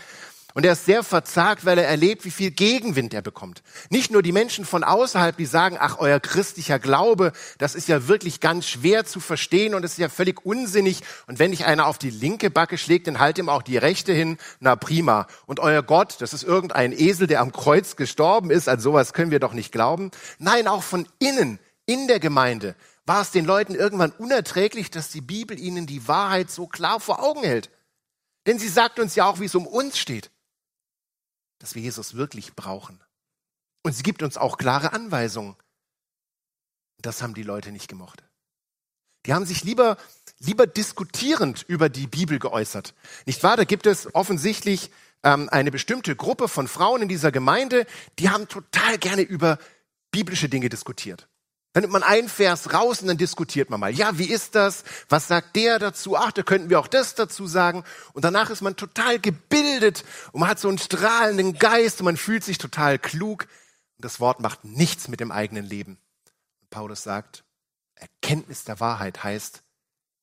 Und 0.56 0.64
er 0.64 0.75
ist 0.75 0.84
sehr 0.84 1.02
verzagt, 1.02 1.64
weil 1.64 1.78
er 1.78 1.88
erlebt, 1.88 2.25
wie 2.25 2.30
viel 2.30 2.52
Gegenwind 2.52 3.12
er 3.12 3.23
bekommt. 3.23 3.64
Nicht 3.90 4.12
nur 4.12 4.23
die 4.23 4.30
Menschen 4.30 4.64
von 4.64 4.84
außerhalb, 4.84 5.37
die 5.37 5.46
sagen, 5.46 5.76
ach, 5.80 5.99
euer 5.99 6.20
christlicher 6.20 6.78
Glaube, 6.78 7.32
das 7.58 7.75
ist 7.75 7.88
ja 7.88 8.06
wirklich 8.06 8.38
ganz 8.38 8.68
schwer 8.68 9.04
zu 9.04 9.18
verstehen 9.18 9.75
und 9.75 9.84
es 9.84 9.92
ist 9.92 9.99
ja 9.99 10.08
völlig 10.08 10.46
unsinnig. 10.46 11.00
Und 11.26 11.40
wenn 11.40 11.50
dich 11.50 11.64
einer 11.64 11.88
auf 11.88 11.99
die 11.99 12.11
linke 12.11 12.50
Backe 12.50 12.78
schlägt, 12.78 13.08
dann 13.08 13.18
halt 13.18 13.38
ihm 13.38 13.49
auch 13.49 13.62
die 13.62 13.78
rechte 13.78 14.12
hin. 14.12 14.38
Na 14.61 14.76
prima. 14.76 15.26
Und 15.46 15.58
euer 15.58 15.82
Gott, 15.82 16.20
das 16.20 16.32
ist 16.32 16.44
irgendein 16.44 16.92
Esel, 16.92 17.26
der 17.26 17.40
am 17.40 17.50
Kreuz 17.50 17.96
gestorben 17.96 18.52
ist. 18.52 18.68
An 18.68 18.78
sowas 18.78 19.12
können 19.12 19.32
wir 19.32 19.40
doch 19.40 19.54
nicht 19.54 19.73
glauben. 19.73 20.12
Nein, 20.38 20.68
auch 20.68 20.84
von 20.84 21.08
innen, 21.18 21.58
in 21.84 22.06
der 22.06 22.20
Gemeinde, 22.20 22.76
war 23.06 23.23
es 23.23 23.32
den 23.32 23.44
Leuten 23.44 23.75
irgendwann 23.75 24.12
unerträglich, 24.12 24.92
dass 24.92 25.08
die 25.08 25.20
Bibel 25.20 25.58
ihnen 25.58 25.87
die 25.87 26.06
Wahrheit 26.06 26.49
so 26.49 26.68
klar 26.68 27.00
vor 27.00 27.25
Augen 27.25 27.42
hält. 27.42 27.70
Denn 28.46 28.61
sie 28.61 28.68
sagt 28.68 29.00
uns 29.00 29.16
ja 29.16 29.26
auch, 29.26 29.40
wie 29.40 29.46
es 29.46 29.56
um 29.56 29.66
uns 29.66 29.99
steht 29.99 30.30
dass 31.58 31.75
wir 31.75 31.82
Jesus 31.82 32.14
wirklich 32.14 32.54
brauchen. 32.54 33.02
Und 33.82 33.92
sie 33.92 34.02
gibt 34.02 34.23
uns 34.23 34.37
auch 34.37 34.58
klare 34.58 34.92
Anweisungen. 34.92 35.56
Das 36.99 37.23
haben 37.23 37.34
die 37.34 37.42
Leute 37.42 37.70
nicht 37.70 37.88
gemocht. 37.88 38.25
Die 39.26 39.32
haben 39.32 39.46
sich 39.46 39.64
lieber, 39.64 39.96
lieber 40.38 40.66
diskutierend 40.66 41.62
über 41.62 41.88
die 41.88 42.06
Bibel 42.06 42.38
geäußert. 42.38 42.94
Nicht 43.26 43.42
wahr? 43.42 43.56
Da 43.56 43.64
gibt 43.64 43.87
es 43.87 44.14
offensichtlich 44.14 44.90
ähm, 45.25 45.49
eine 45.50 45.70
bestimmte 45.70 46.14
Gruppe 46.14 46.49
von 46.49 46.68
Frauen 46.68 47.02
in 47.02 47.08
dieser 47.08 47.32
Gemeinde, 47.32 47.87
die 48.18 48.28
haben 48.30 48.46
total 48.46 48.99
gerne 48.99 49.23
über 49.23 49.58
biblische 50.11 50.49
Dinge 50.49 50.68
diskutiert. 50.68 51.28
Dann 51.75 51.81
nimmt 51.81 51.93
man 51.93 52.04
einen 52.04 52.28
Vers 52.28 52.73
raus 52.73 53.02
und 53.02 53.09
dann 53.09 53.19
diskutiert 53.19 53.69
man 53.69 53.81
mal. 53.81 53.93
Ja, 53.93 54.16
wie 54.16 54.31
ist 54.31 54.54
das? 54.54 54.85
Was 55.09 55.26
sagt 55.26 55.57
der 55.57 55.81
dazu? 55.81 56.16
Ach, 56.16 56.31
da 56.31 56.45
könnten 56.45 56.71
wir 56.71 56.78
auch 56.78 56.87
das 56.87 57.16
dazu 57.16 57.49
sagen. 57.49 57.83
Und 58.12 58.25
danach 58.25 58.49
ist 58.50 58.62
man 58.62 58.76
total 58.76 59.19
gebildet 59.19 60.04
und 60.31 60.40
man 60.40 60.49
hat 60.49 60.61
so 60.61 60.69
einen 60.69 60.78
strahlenden 60.78 61.59
Geist 61.59 62.00
und 62.00 62.04
man 62.04 62.16
fühlt 62.16 62.45
sich 62.45 62.59
total 62.59 63.00
klug. 63.00 63.49
Und 63.97 64.04
das 64.04 64.21
Wort 64.21 64.38
macht 64.38 64.64
nichts 64.64 65.09
mit 65.09 65.19
dem 65.19 65.33
eigenen 65.33 65.64
Leben. 65.64 65.99
Und 66.61 66.71
Paulus 66.71 67.02
sagt, 67.02 67.43
Erkenntnis 67.97 68.62
der 68.62 68.78
Wahrheit 68.78 69.25
heißt, 69.25 69.64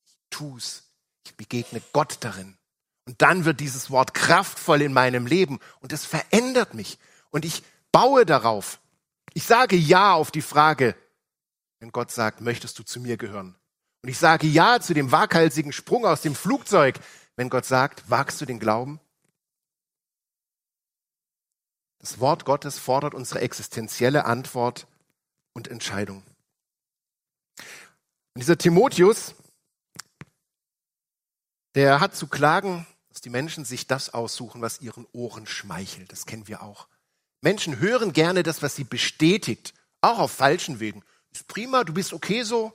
ich 0.06 0.16
tu's, 0.30 0.84
ich 1.26 1.36
begegne 1.36 1.82
Gott 1.92 2.16
darin. 2.20 2.56
Und 3.04 3.20
dann 3.20 3.44
wird 3.44 3.60
dieses 3.60 3.90
Wort 3.90 4.14
kraftvoll 4.14 4.80
in 4.80 4.94
meinem 4.94 5.26
Leben 5.26 5.60
und 5.80 5.92
es 5.92 6.06
verändert 6.06 6.72
mich. 6.72 6.98
Und 7.28 7.44
ich 7.44 7.62
baue 7.90 8.24
darauf. 8.24 8.80
Ich 9.34 9.44
sage 9.44 9.76
Ja 9.76 10.14
auf 10.14 10.30
die 10.30 10.40
Frage, 10.40 10.94
wenn 11.82 11.90
Gott 11.90 12.12
sagt, 12.12 12.40
möchtest 12.40 12.78
du 12.78 12.84
zu 12.84 13.00
mir 13.00 13.16
gehören? 13.16 13.56
Und 14.02 14.08
ich 14.08 14.16
sage 14.16 14.46
ja 14.46 14.78
zu 14.80 14.94
dem 14.94 15.10
waghalsigen 15.10 15.72
Sprung 15.72 16.06
aus 16.06 16.22
dem 16.22 16.36
Flugzeug, 16.36 17.00
wenn 17.34 17.50
Gott 17.50 17.64
sagt, 17.64 18.08
wagst 18.08 18.40
du 18.40 18.46
den 18.46 18.60
Glauben? 18.60 19.00
Das 21.98 22.20
Wort 22.20 22.44
Gottes 22.44 22.78
fordert 22.78 23.14
unsere 23.14 23.40
existenzielle 23.40 24.26
Antwort 24.26 24.86
und 25.54 25.66
Entscheidung. 25.66 26.22
Und 27.58 28.42
dieser 28.42 28.58
Timotheus, 28.58 29.34
der 31.74 31.98
hat 31.98 32.14
zu 32.14 32.28
klagen, 32.28 32.86
dass 33.08 33.22
die 33.22 33.30
Menschen 33.30 33.64
sich 33.64 33.88
das 33.88 34.14
aussuchen, 34.14 34.62
was 34.62 34.80
ihren 34.80 35.04
Ohren 35.12 35.48
schmeichelt. 35.48 36.12
Das 36.12 36.26
kennen 36.26 36.46
wir 36.46 36.62
auch. 36.62 36.86
Menschen 37.40 37.80
hören 37.80 38.12
gerne 38.12 38.44
das, 38.44 38.62
was 38.62 38.76
sie 38.76 38.84
bestätigt, 38.84 39.74
auch 40.00 40.20
auf 40.20 40.30
falschen 40.30 40.78
Wegen. 40.78 41.02
Ist 41.32 41.48
prima, 41.48 41.84
du 41.84 41.94
bist 41.94 42.12
okay 42.12 42.42
so. 42.42 42.72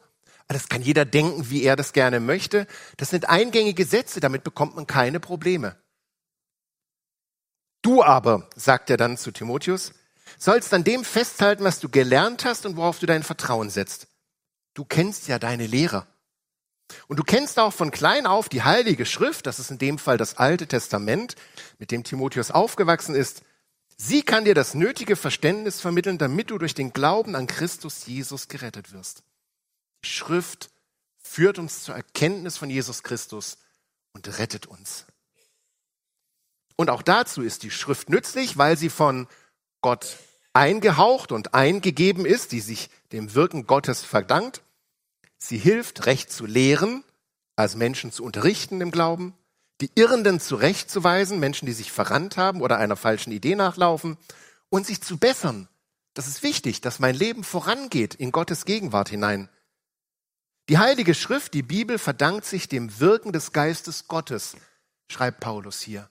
Das 0.47 0.69
kann 0.69 0.81
jeder 0.81 1.05
denken, 1.05 1.49
wie 1.49 1.63
er 1.63 1.75
das 1.75 1.93
gerne 1.93 2.19
möchte. 2.19 2.67
Das 2.95 3.09
sind 3.09 3.27
eingängige 3.27 3.85
Sätze, 3.85 4.19
damit 4.19 4.43
bekommt 4.43 4.75
man 4.75 4.87
keine 4.87 5.19
Probleme. 5.19 5.75
Du 7.81 8.03
aber, 8.03 8.49
sagt 8.55 8.89
er 8.89 8.97
dann 8.97 9.17
zu 9.17 9.31
Timotheus, 9.31 9.93
sollst 10.37 10.73
an 10.73 10.83
dem 10.83 11.03
festhalten, 11.03 11.63
was 11.63 11.79
du 11.79 11.89
gelernt 11.89 12.45
hast 12.45 12.65
und 12.65 12.77
worauf 12.77 12.99
du 12.99 13.05
dein 13.05 13.23
Vertrauen 13.23 13.69
setzt. 13.69 14.07
Du 14.73 14.85
kennst 14.85 15.27
ja 15.27 15.39
deine 15.39 15.67
Lehrer. 15.67 16.07
Und 17.07 17.17
du 17.17 17.23
kennst 17.23 17.59
auch 17.59 17.73
von 17.73 17.91
klein 17.91 18.25
auf 18.25 18.47
die 18.47 18.63
Heilige 18.63 19.05
Schrift, 19.05 19.45
das 19.45 19.59
ist 19.59 19.71
in 19.71 19.77
dem 19.77 19.97
Fall 19.97 20.17
das 20.17 20.37
Alte 20.37 20.67
Testament, 20.67 21.35
mit 21.79 21.91
dem 21.91 22.03
Timotheus 22.03 22.51
aufgewachsen 22.51 23.15
ist, 23.15 23.41
Sie 23.97 24.21
kann 24.21 24.45
dir 24.45 24.53
das 24.53 24.75
nötige 24.75 25.15
Verständnis 25.15 25.81
vermitteln, 25.81 26.19
damit 26.19 26.51
du 26.51 26.59
durch 26.59 26.75
den 26.75 26.93
Glauben 26.93 27.35
an 27.35 27.47
Christus 27.47 28.05
Jesus 28.05 28.47
gerettet 28.47 28.93
wirst. 28.93 29.23
Die 30.03 30.09
Schrift 30.09 30.69
führt 31.17 31.57
uns 31.57 31.81
zur 31.81 31.95
Erkenntnis 31.95 32.57
von 32.57 32.69
Jesus 32.69 33.01
Christus 33.01 33.57
und 34.13 34.37
rettet 34.37 34.67
uns. 34.67 35.05
Und 36.75 36.91
auch 36.91 37.01
dazu 37.01 37.41
ist 37.41 37.63
die 37.63 37.71
Schrift 37.71 38.09
nützlich, 38.09 38.57
weil 38.57 38.77
sie 38.77 38.91
von 38.91 39.27
Gott 39.81 40.17
eingehaucht 40.53 41.31
und 41.31 41.55
eingegeben 41.55 42.25
ist, 42.25 42.51
die 42.51 42.61
sich 42.61 42.91
dem 43.11 43.33
Wirken 43.33 43.65
Gottes 43.65 44.03
verdankt. 44.03 44.61
Sie 45.39 45.57
hilft, 45.57 46.05
recht 46.05 46.31
zu 46.31 46.45
lehren, 46.45 47.03
als 47.55 47.75
Menschen 47.75 48.11
zu 48.11 48.23
unterrichten 48.23 48.79
im 48.79 48.91
Glauben 48.91 49.33
die 49.81 49.91
Irrenden 49.95 50.39
zurechtzuweisen, 50.39 51.39
Menschen, 51.39 51.65
die 51.65 51.73
sich 51.73 51.91
verrannt 51.91 52.37
haben 52.37 52.61
oder 52.61 52.77
einer 52.77 52.95
falschen 52.95 53.31
Idee 53.31 53.55
nachlaufen, 53.55 54.17
und 54.69 54.85
sich 54.85 55.01
zu 55.01 55.17
bessern. 55.17 55.69
Das 56.13 56.27
ist 56.27 56.43
wichtig, 56.43 56.81
dass 56.81 56.99
mein 56.99 57.15
Leben 57.15 57.43
vorangeht 57.43 58.15
in 58.15 58.31
Gottes 58.31 58.65
Gegenwart 58.65 59.09
hinein. 59.09 59.49
Die 60.67 60.79
Heilige 60.79 61.13
Schrift, 61.13 61.53
die 61.53 61.63
Bibel, 61.63 61.97
verdankt 61.97 62.45
sich 62.45 62.67
dem 62.67 62.99
Wirken 62.99 63.31
des 63.31 63.53
Geistes 63.53 64.07
Gottes, 64.07 64.57
schreibt 65.09 65.39
Paulus 65.39 65.79
hier. 65.79 66.09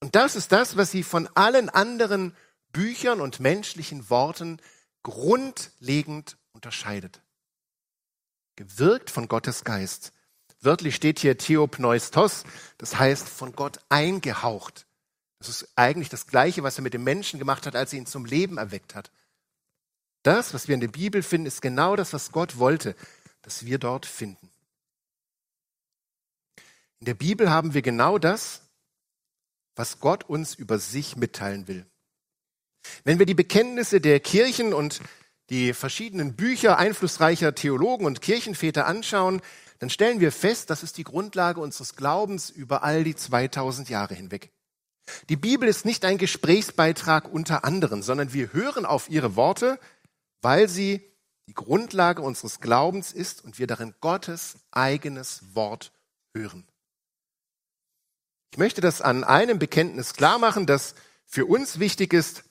Und 0.00 0.16
das 0.16 0.34
ist 0.34 0.50
das, 0.50 0.76
was 0.76 0.90
sie 0.90 1.02
von 1.02 1.28
allen 1.34 1.68
anderen 1.68 2.34
Büchern 2.72 3.20
und 3.20 3.38
menschlichen 3.38 4.10
Worten 4.10 4.60
grundlegend 5.02 6.36
unterscheidet. 6.52 7.22
Gewirkt 8.56 9.10
von 9.10 9.28
Gottes 9.28 9.62
Geist 9.62 10.12
Wörtlich 10.64 10.94
steht 10.94 11.18
hier 11.18 11.36
Theopneustos, 11.36 12.44
das 12.78 12.98
heißt 12.98 13.28
von 13.28 13.52
Gott 13.52 13.80
eingehaucht. 13.90 14.86
Das 15.38 15.48
ist 15.50 15.68
eigentlich 15.76 16.08
das 16.08 16.26
Gleiche, 16.26 16.62
was 16.62 16.78
er 16.78 16.82
mit 16.82 16.94
dem 16.94 17.04
Menschen 17.04 17.38
gemacht 17.38 17.66
hat, 17.66 17.76
als 17.76 17.92
er 17.92 17.98
ihn 17.98 18.06
zum 18.06 18.24
Leben 18.24 18.56
erweckt 18.56 18.94
hat. 18.94 19.10
Das, 20.22 20.54
was 20.54 20.66
wir 20.66 20.74
in 20.74 20.80
der 20.80 20.88
Bibel 20.88 21.22
finden, 21.22 21.46
ist 21.46 21.60
genau 21.60 21.96
das, 21.96 22.14
was 22.14 22.32
Gott 22.32 22.58
wollte, 22.58 22.96
dass 23.42 23.66
wir 23.66 23.78
dort 23.78 24.06
finden. 24.06 24.50
In 27.00 27.04
der 27.04 27.14
Bibel 27.14 27.50
haben 27.50 27.74
wir 27.74 27.82
genau 27.82 28.18
das, 28.18 28.62
was 29.76 30.00
Gott 30.00 30.24
uns 30.24 30.54
über 30.54 30.78
sich 30.78 31.16
mitteilen 31.16 31.68
will. 31.68 31.84
Wenn 33.04 33.18
wir 33.18 33.26
die 33.26 33.34
Bekenntnisse 33.34 34.00
der 34.00 34.18
Kirchen 34.20 34.72
und 34.72 35.00
die 35.50 35.74
verschiedenen 35.74 36.36
Bücher 36.36 36.78
einflussreicher 36.78 37.54
Theologen 37.54 38.06
und 38.06 38.22
Kirchenväter 38.22 38.86
anschauen, 38.86 39.42
dann 39.84 39.90
stellen 39.90 40.18
wir 40.18 40.32
fest, 40.32 40.70
das 40.70 40.82
ist 40.82 40.96
die 40.96 41.04
Grundlage 41.04 41.60
unseres 41.60 41.94
Glaubens 41.94 42.48
über 42.48 42.84
all 42.84 43.04
die 43.04 43.14
2000 43.14 43.90
Jahre 43.90 44.14
hinweg. 44.14 44.50
Die 45.28 45.36
Bibel 45.36 45.68
ist 45.68 45.84
nicht 45.84 46.06
ein 46.06 46.16
Gesprächsbeitrag 46.16 47.30
unter 47.30 47.66
anderen, 47.66 48.02
sondern 48.02 48.32
wir 48.32 48.54
hören 48.54 48.86
auf 48.86 49.10
ihre 49.10 49.36
Worte, 49.36 49.78
weil 50.40 50.70
sie 50.70 51.02
die 51.48 51.52
Grundlage 51.52 52.22
unseres 52.22 52.60
Glaubens 52.60 53.12
ist 53.12 53.44
und 53.44 53.58
wir 53.58 53.66
darin 53.66 53.92
Gottes 54.00 54.56
eigenes 54.70 55.54
Wort 55.54 55.92
hören. 56.34 56.66
Ich 58.52 58.58
möchte 58.58 58.80
das 58.80 59.02
an 59.02 59.22
einem 59.22 59.58
Bekenntnis 59.58 60.14
klar 60.14 60.38
machen, 60.38 60.64
das 60.64 60.94
für 61.26 61.44
uns 61.44 61.78
wichtig 61.78 62.14
ist. 62.14 62.44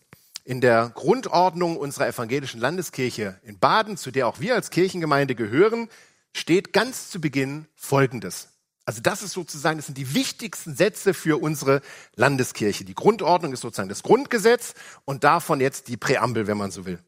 In 0.43 0.61
der 0.61 0.91
Grundordnung 0.93 1.77
unserer 1.77 2.09
evangelischen 2.09 2.59
Landeskirche 2.59 3.39
in 3.41 3.57
Baden, 3.57 3.97
zu 3.97 4.11
der 4.11 4.27
auch 4.27 4.39
wir 4.39 4.53
als 4.53 4.69
Kirchengemeinde 4.69 5.33
gehören, 5.33 5.89
steht 6.33 6.73
ganz 6.73 7.09
zu 7.09 7.21
Beginn 7.21 7.67
Folgendes. 7.75 8.49
Also 8.85 9.01
das 9.01 9.21
ist 9.21 9.31
sozusagen, 9.31 9.77
das 9.77 9.85
sind 9.85 9.97
die 9.97 10.13
wichtigsten 10.13 10.75
Sätze 10.75 11.13
für 11.13 11.41
unsere 11.41 11.81
Landeskirche. 12.15 12.83
Die 12.83 12.95
Grundordnung 12.95 13.53
ist 13.53 13.61
sozusagen 13.61 13.89
das 13.89 14.03
Grundgesetz 14.03 14.73
und 15.05 15.23
davon 15.23 15.61
jetzt 15.61 15.87
die 15.87 15.95
Präambel, 15.95 16.47
wenn 16.47 16.57
man 16.57 16.71
so 16.71 16.85
will. 16.85 16.99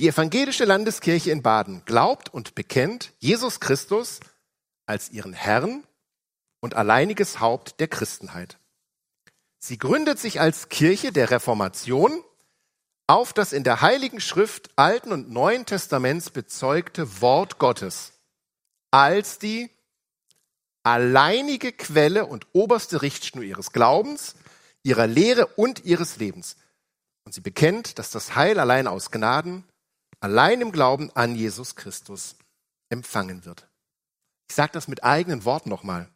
Die 0.00 0.08
evangelische 0.08 0.64
Landeskirche 0.64 1.30
in 1.30 1.42
Baden 1.42 1.82
glaubt 1.84 2.32
und 2.32 2.54
bekennt 2.54 3.12
Jesus 3.18 3.60
Christus 3.60 4.20
als 4.86 5.10
ihren 5.10 5.32
Herrn 5.32 5.84
und 6.60 6.74
alleiniges 6.74 7.40
Haupt 7.40 7.78
der 7.78 7.88
Christenheit. 7.88 8.58
Sie 9.58 9.78
gründet 9.78 10.18
sich 10.18 10.40
als 10.40 10.68
Kirche 10.68 11.12
der 11.12 11.30
Reformation 11.30 12.22
auf 13.08 13.32
das 13.32 13.52
in 13.52 13.64
der 13.64 13.80
Heiligen 13.80 14.20
Schrift 14.20 14.70
Alten 14.76 15.12
und 15.12 15.30
Neuen 15.30 15.66
Testaments 15.66 16.30
bezeugte 16.30 17.20
Wort 17.20 17.58
Gottes 17.58 18.12
als 18.90 19.38
die 19.38 19.70
alleinige 20.82 21.72
Quelle 21.72 22.26
und 22.26 22.46
oberste 22.52 23.02
Richtschnur 23.02 23.44
ihres 23.44 23.72
Glaubens, 23.72 24.34
ihrer 24.82 25.06
Lehre 25.06 25.46
und 25.46 25.84
ihres 25.84 26.18
Lebens. 26.18 26.56
Und 27.24 27.32
sie 27.32 27.40
bekennt, 27.40 27.98
dass 27.98 28.10
das 28.10 28.36
Heil 28.36 28.60
allein 28.60 28.86
aus 28.86 29.10
Gnaden, 29.10 29.64
allein 30.20 30.60
im 30.60 30.70
Glauben 30.70 31.10
an 31.14 31.34
Jesus 31.34 31.76
Christus 31.76 32.36
empfangen 32.90 33.44
wird. 33.44 33.68
Ich 34.48 34.54
sage 34.54 34.72
das 34.72 34.86
mit 34.86 35.02
eigenen 35.02 35.44
Worten 35.44 35.70
nochmal. 35.70 36.08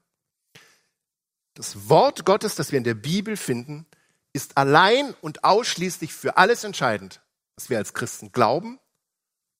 Das 1.54 1.88
Wort 1.88 2.25
Gottes, 2.25 2.54
das 2.54 2.70
wir 2.70 2.78
in 2.78 2.84
der 2.84 2.94
Bibel 2.94 3.37
finden, 3.37 3.87
ist 4.32 4.56
allein 4.56 5.14
und 5.20 5.44
ausschließlich 5.44 6.12
für 6.12 6.36
alles 6.36 6.64
entscheidend, 6.64 7.20
was 7.56 7.70
wir 7.70 7.78
als 7.78 7.94
Christen 7.94 8.32
glauben 8.32 8.78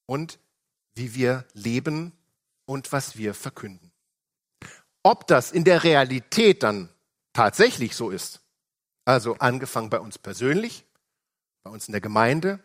und 0.07 0.38
wie 0.95 1.14
wir 1.14 1.47
leben 1.52 2.12
und 2.64 2.93
was 2.93 3.17
wir 3.17 3.35
verkünden. 3.35 3.93
Ob 5.02 5.26
das 5.26 5.52
in 5.52 5.64
der 5.64 5.85
Realität 5.85 6.62
dann 6.62 6.88
tatsächlich 7.33 7.97
so 7.97 8.11
ist, 8.11 8.40
also 9.05 9.35
angefangen 9.35 9.90
bei 9.90 9.99
uns 10.01 10.18
persönlich, 10.18 10.85
bei 11.64 11.70
uns 11.70 11.88
in 11.88 11.92
der 11.92 12.01
Gemeinde 12.01 12.61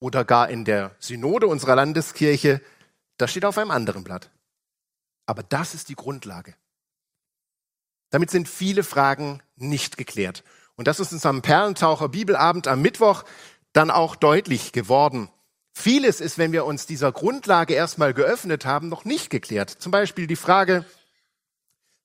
oder 0.00 0.24
gar 0.24 0.48
in 0.48 0.64
der 0.64 0.96
Synode 0.98 1.46
unserer 1.46 1.76
Landeskirche, 1.76 2.60
das 3.18 3.30
steht 3.30 3.44
auf 3.44 3.58
einem 3.58 3.70
anderen 3.70 4.04
Blatt. 4.04 4.30
Aber 5.26 5.42
das 5.42 5.74
ist 5.74 5.88
die 5.88 5.94
Grundlage. 5.94 6.56
Damit 8.10 8.30
sind 8.30 8.48
viele 8.48 8.82
Fragen 8.82 9.42
nicht 9.56 9.96
geklärt. 9.96 10.42
Und 10.80 10.86
das 10.86 10.98
ist 10.98 11.12
uns 11.12 11.26
am 11.26 11.42
Perlentaucher 11.42 12.08
Bibelabend 12.08 12.66
am 12.66 12.80
Mittwoch 12.80 13.24
dann 13.74 13.90
auch 13.90 14.16
deutlich 14.16 14.72
geworden. 14.72 15.28
Vieles 15.74 16.22
ist, 16.22 16.38
wenn 16.38 16.52
wir 16.52 16.64
uns 16.64 16.86
dieser 16.86 17.12
Grundlage 17.12 17.74
erstmal 17.74 18.14
geöffnet 18.14 18.64
haben, 18.64 18.88
noch 18.88 19.04
nicht 19.04 19.28
geklärt. 19.28 19.68
Zum 19.68 19.92
Beispiel 19.92 20.26
die 20.26 20.36
Frage, 20.36 20.86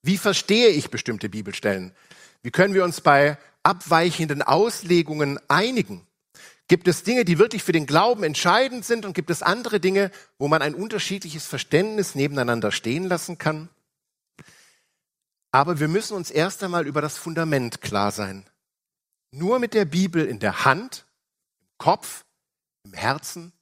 wie 0.02 0.18
verstehe 0.18 0.68
ich 0.68 0.90
bestimmte 0.90 1.30
Bibelstellen? 1.30 1.94
Wie 2.42 2.50
können 2.50 2.74
wir 2.74 2.84
uns 2.84 3.00
bei 3.00 3.38
abweichenden 3.62 4.42
Auslegungen 4.42 5.40
einigen? 5.48 6.06
Gibt 6.68 6.86
es 6.86 7.02
Dinge, 7.02 7.24
die 7.24 7.38
wirklich 7.38 7.62
für 7.62 7.72
den 7.72 7.86
Glauben 7.86 8.24
entscheidend 8.24 8.84
sind 8.84 9.06
und 9.06 9.14
gibt 9.14 9.30
es 9.30 9.42
andere 9.42 9.80
Dinge, 9.80 10.10
wo 10.36 10.48
man 10.48 10.60
ein 10.60 10.74
unterschiedliches 10.74 11.46
Verständnis 11.46 12.14
nebeneinander 12.14 12.70
stehen 12.70 13.04
lassen 13.04 13.38
kann? 13.38 13.70
Aber 15.50 15.80
wir 15.80 15.88
müssen 15.88 16.14
uns 16.14 16.30
erst 16.30 16.62
einmal 16.62 16.86
über 16.86 17.00
das 17.00 17.16
Fundament 17.16 17.80
klar 17.80 18.10
sein. 18.10 18.44
Nur 19.36 19.58
mit 19.58 19.74
der 19.74 19.84
Bibel 19.84 20.24
in 20.24 20.38
der 20.38 20.64
Hand, 20.64 21.04
im 21.60 21.68
Kopf, 21.76 22.24
im 22.84 22.94
Herzen 22.94 23.52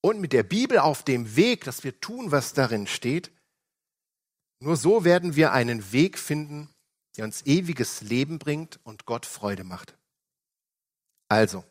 und 0.00 0.20
mit 0.20 0.32
der 0.32 0.44
Bibel 0.44 0.78
auf 0.78 1.02
dem 1.02 1.34
Weg, 1.34 1.64
dass 1.64 1.82
wir 1.82 2.00
tun, 2.00 2.30
was 2.30 2.52
darin 2.52 2.86
steht, 2.86 3.32
nur 4.60 4.76
so 4.76 5.04
werden 5.04 5.34
wir 5.34 5.50
einen 5.52 5.90
Weg 5.90 6.20
finden, 6.20 6.68
der 7.16 7.24
uns 7.24 7.44
ewiges 7.46 8.00
Leben 8.00 8.38
bringt 8.38 8.78
und 8.84 9.06
Gott 9.06 9.26
Freude 9.26 9.64
macht. 9.64 9.98
Also, 11.28 11.64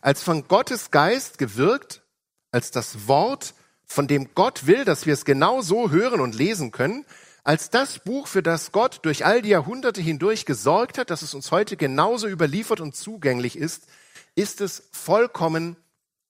als 0.00 0.22
von 0.22 0.46
Gottes 0.46 0.92
Geist 0.92 1.38
gewirkt, 1.38 2.06
als 2.52 2.70
das 2.70 3.08
Wort, 3.08 3.54
von 3.86 4.06
dem 4.06 4.34
Gott 4.36 4.66
will, 4.66 4.84
dass 4.84 5.04
wir 5.04 5.14
es 5.14 5.24
genau 5.24 5.62
so 5.62 5.90
hören 5.90 6.20
und 6.20 6.36
lesen 6.36 6.70
können, 6.70 7.04
als 7.48 7.70
das 7.70 8.00
Buch, 8.00 8.26
für 8.26 8.42
das 8.42 8.72
Gott 8.72 9.00
durch 9.06 9.24
all 9.24 9.40
die 9.40 9.48
Jahrhunderte 9.48 10.02
hindurch 10.02 10.44
gesorgt 10.44 10.98
hat, 10.98 11.08
dass 11.08 11.22
es 11.22 11.32
uns 11.32 11.50
heute 11.50 11.78
genauso 11.78 12.28
überliefert 12.28 12.78
und 12.82 12.94
zugänglich 12.94 13.56
ist, 13.56 13.86
ist 14.34 14.60
es 14.60 14.86
vollkommen 14.92 15.78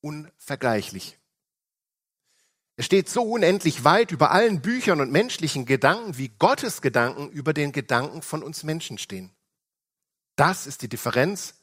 unvergleichlich. 0.00 1.18
Es 2.76 2.86
steht 2.86 3.08
so 3.08 3.22
unendlich 3.22 3.82
weit 3.82 4.12
über 4.12 4.30
allen 4.30 4.62
Büchern 4.62 5.00
und 5.00 5.10
menschlichen 5.10 5.66
Gedanken, 5.66 6.18
wie 6.18 6.28
Gottes 6.28 6.82
Gedanken 6.82 7.28
über 7.30 7.52
den 7.52 7.72
Gedanken 7.72 8.22
von 8.22 8.44
uns 8.44 8.62
Menschen 8.62 8.96
stehen. 8.96 9.34
Das 10.36 10.68
ist 10.68 10.82
die 10.82 10.88
Differenz 10.88 11.56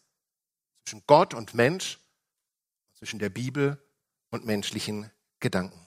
zwischen 0.84 1.04
Gott 1.08 1.34
und 1.34 1.54
Mensch, 1.54 2.02
zwischen 2.96 3.20
der 3.20 3.30
Bibel 3.30 3.82
und 4.32 4.46
menschlichen 4.46 5.10
Gedanken. 5.40 5.85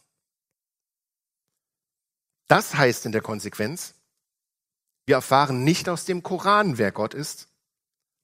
Das 2.48 2.74
heißt 2.74 3.06
in 3.06 3.12
der 3.12 3.20
Konsequenz, 3.20 3.94
wir 5.06 5.16
erfahren 5.16 5.64
nicht 5.64 5.88
aus 5.88 6.04
dem 6.04 6.22
Koran, 6.22 6.78
wer 6.78 6.92
Gott 6.92 7.14
ist, 7.14 7.48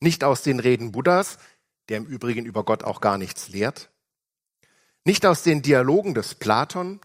nicht 0.01 0.25
aus 0.25 0.43
den 0.43 0.61
Reden 0.61 0.93
Buddhas, 0.93 1.39
der 1.89 1.99
im 1.99 2.07
Übrigen 2.07 2.47
über 2.47 2.65
Gott 2.65 2.83
auch 2.83 3.01
gar 3.01 3.19
nichts 3.19 3.49
lehrt, 3.49 3.91
nicht 5.05 5.27
aus 5.27 5.43
den 5.43 5.63
Dialogen 5.63 6.15
des 6.15 6.35
Platon, 6.35 7.01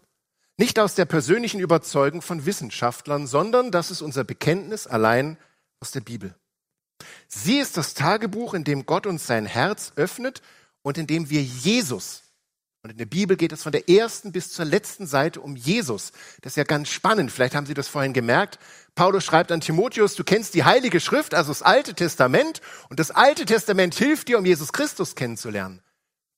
nicht 0.56 0.78
aus 0.78 0.94
der 0.94 1.04
persönlichen 1.04 1.60
Überzeugung 1.60 2.22
von 2.22 2.44
Wissenschaftlern, 2.44 3.26
sondern 3.26 3.70
das 3.70 3.90
ist 3.90 4.02
unser 4.02 4.24
Bekenntnis 4.24 4.86
allein 4.86 5.38
aus 5.80 5.90
der 5.90 6.00
Bibel. 6.00 6.34
Sie 7.28 7.58
ist 7.58 7.76
das 7.76 7.94
Tagebuch, 7.94 8.54
in 8.54 8.64
dem 8.64 8.84
Gott 8.84 9.06
uns 9.06 9.26
sein 9.26 9.46
Herz 9.46 9.92
öffnet 9.96 10.42
und 10.82 10.98
in 10.98 11.06
dem 11.06 11.30
wir 11.30 11.42
Jesus 11.42 12.22
und 12.82 12.90
in 12.90 12.96
der 12.96 13.06
Bibel 13.06 13.36
geht 13.36 13.52
es 13.52 13.62
von 13.62 13.72
der 13.72 13.90
ersten 13.90 14.32
bis 14.32 14.52
zur 14.52 14.64
letzten 14.64 15.06
Seite 15.06 15.42
um 15.42 15.54
Jesus. 15.54 16.12
Das 16.40 16.52
ist 16.52 16.56
ja 16.56 16.64
ganz 16.64 16.88
spannend. 16.88 17.30
Vielleicht 17.30 17.54
haben 17.54 17.66
Sie 17.66 17.74
das 17.74 17.88
vorhin 17.88 18.14
gemerkt. 18.14 18.58
Paulus 18.94 19.22
schreibt 19.24 19.52
an 19.52 19.60
Timotheus, 19.60 20.14
du 20.14 20.24
kennst 20.24 20.54
die 20.54 20.64
Heilige 20.64 20.98
Schrift, 20.98 21.34
also 21.34 21.50
das 21.50 21.60
Alte 21.60 21.94
Testament. 21.94 22.62
Und 22.88 22.98
das 22.98 23.10
Alte 23.10 23.44
Testament 23.44 23.94
hilft 23.94 24.28
dir, 24.28 24.38
um 24.38 24.46
Jesus 24.46 24.72
Christus 24.72 25.14
kennenzulernen. 25.14 25.82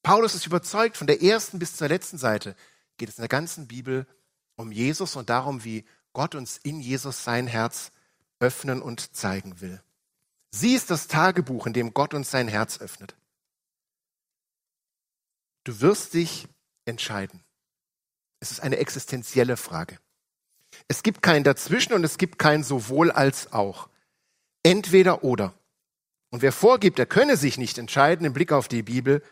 Paulus 0.02 0.34
ist 0.34 0.46
überzeugt, 0.46 0.96
von 0.96 1.06
der 1.06 1.22
ersten 1.22 1.60
bis 1.60 1.76
zur 1.76 1.86
letzten 1.86 2.18
Seite 2.18 2.56
geht 2.96 3.08
es 3.08 3.18
in 3.18 3.22
der 3.22 3.28
ganzen 3.28 3.68
Bibel 3.68 4.04
um 4.56 4.72
Jesus 4.72 5.14
und 5.14 5.30
darum, 5.30 5.62
wie 5.62 5.84
Gott 6.12 6.34
uns 6.34 6.58
in 6.58 6.80
Jesus 6.80 7.22
sein 7.22 7.46
Herz 7.46 7.92
öffnen 8.40 8.82
und 8.82 9.14
zeigen 9.14 9.60
will. 9.60 9.80
Sie 10.50 10.74
ist 10.74 10.90
das 10.90 11.06
Tagebuch, 11.06 11.68
in 11.68 11.72
dem 11.72 11.94
Gott 11.94 12.14
uns 12.14 12.32
sein 12.32 12.48
Herz 12.48 12.80
öffnet. 12.80 13.14
Du 15.64 15.80
wirst 15.80 16.14
dich 16.14 16.48
entscheiden. 16.84 17.42
Es 18.40 18.50
ist 18.50 18.60
eine 18.60 18.78
existenzielle 18.78 19.56
Frage. 19.56 19.98
Es 20.88 21.02
gibt 21.02 21.22
kein 21.22 21.44
Dazwischen 21.44 21.92
und 21.92 22.02
es 22.02 22.18
gibt 22.18 22.38
kein 22.38 22.64
sowohl 22.64 23.10
als 23.10 23.52
auch. 23.52 23.88
Entweder 24.64 25.22
oder. 25.22 25.54
Und 26.30 26.42
wer 26.42 26.52
vorgibt, 26.52 26.98
er 26.98 27.06
könne 27.06 27.36
sich 27.36 27.58
nicht 27.58 27.78
entscheiden 27.78 28.26
im 28.26 28.32
Blick 28.32 28.52
auf 28.52 28.66
die 28.66 28.82
Bibel, 28.82 29.22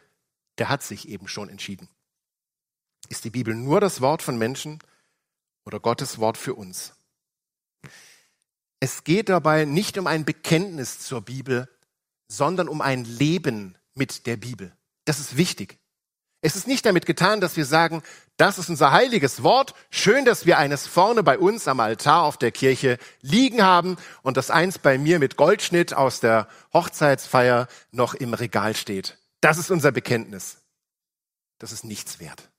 der 0.59 0.69
hat 0.69 0.83
sich 0.83 1.09
eben 1.09 1.27
schon 1.27 1.49
entschieden. 1.49 1.89
Ist 3.09 3.25
die 3.25 3.31
Bibel 3.31 3.55
nur 3.55 3.81
das 3.81 4.01
Wort 4.01 4.23
von 4.23 4.39
Menschen 4.39 4.79
oder 5.65 5.81
Gottes 5.81 6.19
Wort 6.19 6.37
für 6.37 6.55
uns? 6.55 6.95
Es 8.79 9.03
geht 9.03 9.29
dabei 9.29 9.65
nicht 9.65 9.99
um 9.99 10.07
ein 10.07 10.25
Bekenntnis 10.25 11.01
zur 11.01 11.23
Bibel, 11.23 11.69
sondern 12.29 12.69
um 12.69 12.81
ein 12.81 13.05
Leben 13.05 13.77
mit 13.95 14.27
der 14.27 14.37
Bibel. 14.37 14.73
Das 15.05 15.19
ist 15.19 15.37
wichtig. 15.37 15.80
Es 16.43 16.57
ist 16.57 16.67
nicht 16.67 16.87
damit 16.87 17.05
getan, 17.05 17.41
dass 17.41 17.57
wir 17.57 17.67
sagen, 17.67 18.03
das 18.39 18.59
ist 18.59 18.71
unser 18.71 18.93
heiliges 18.93 19.43
Wort. 19.43 19.75
Schön, 19.91 20.25
dass 20.25 20.47
wir 20.47 20.57
eines 20.57 20.87
vorne 20.87 21.23
bei 21.23 21.39
uns 21.39 21.69
am 21.69 21.81
Altar 21.81 22.23
auf 22.23 22.39
der 22.39 22.51
Kirche 22.51 22.99
liegen 23.21 23.63
haben 23.63 23.97
und 24.23 24.39
das 24.39 24.51
eins 24.51 24.79
bei 24.79 24.97
mir 24.97 25.19
mit 25.19 25.37
Goldschnitt 25.37 25.93
aus 25.93 26.21
der 26.21 26.49
Hochzeitsfeier 26.73 27.69
noch 27.91 28.15
im 28.15 28.33
Regal 28.33 28.75
steht. 28.75 29.19
Das 29.43 29.59
ist 29.59 29.71
unser 29.71 29.93
Bekenntnis. 29.93 30.59
Das 31.59 31.73
ist 31.73 31.85
nichts 31.85 32.21
wert. 32.21 32.51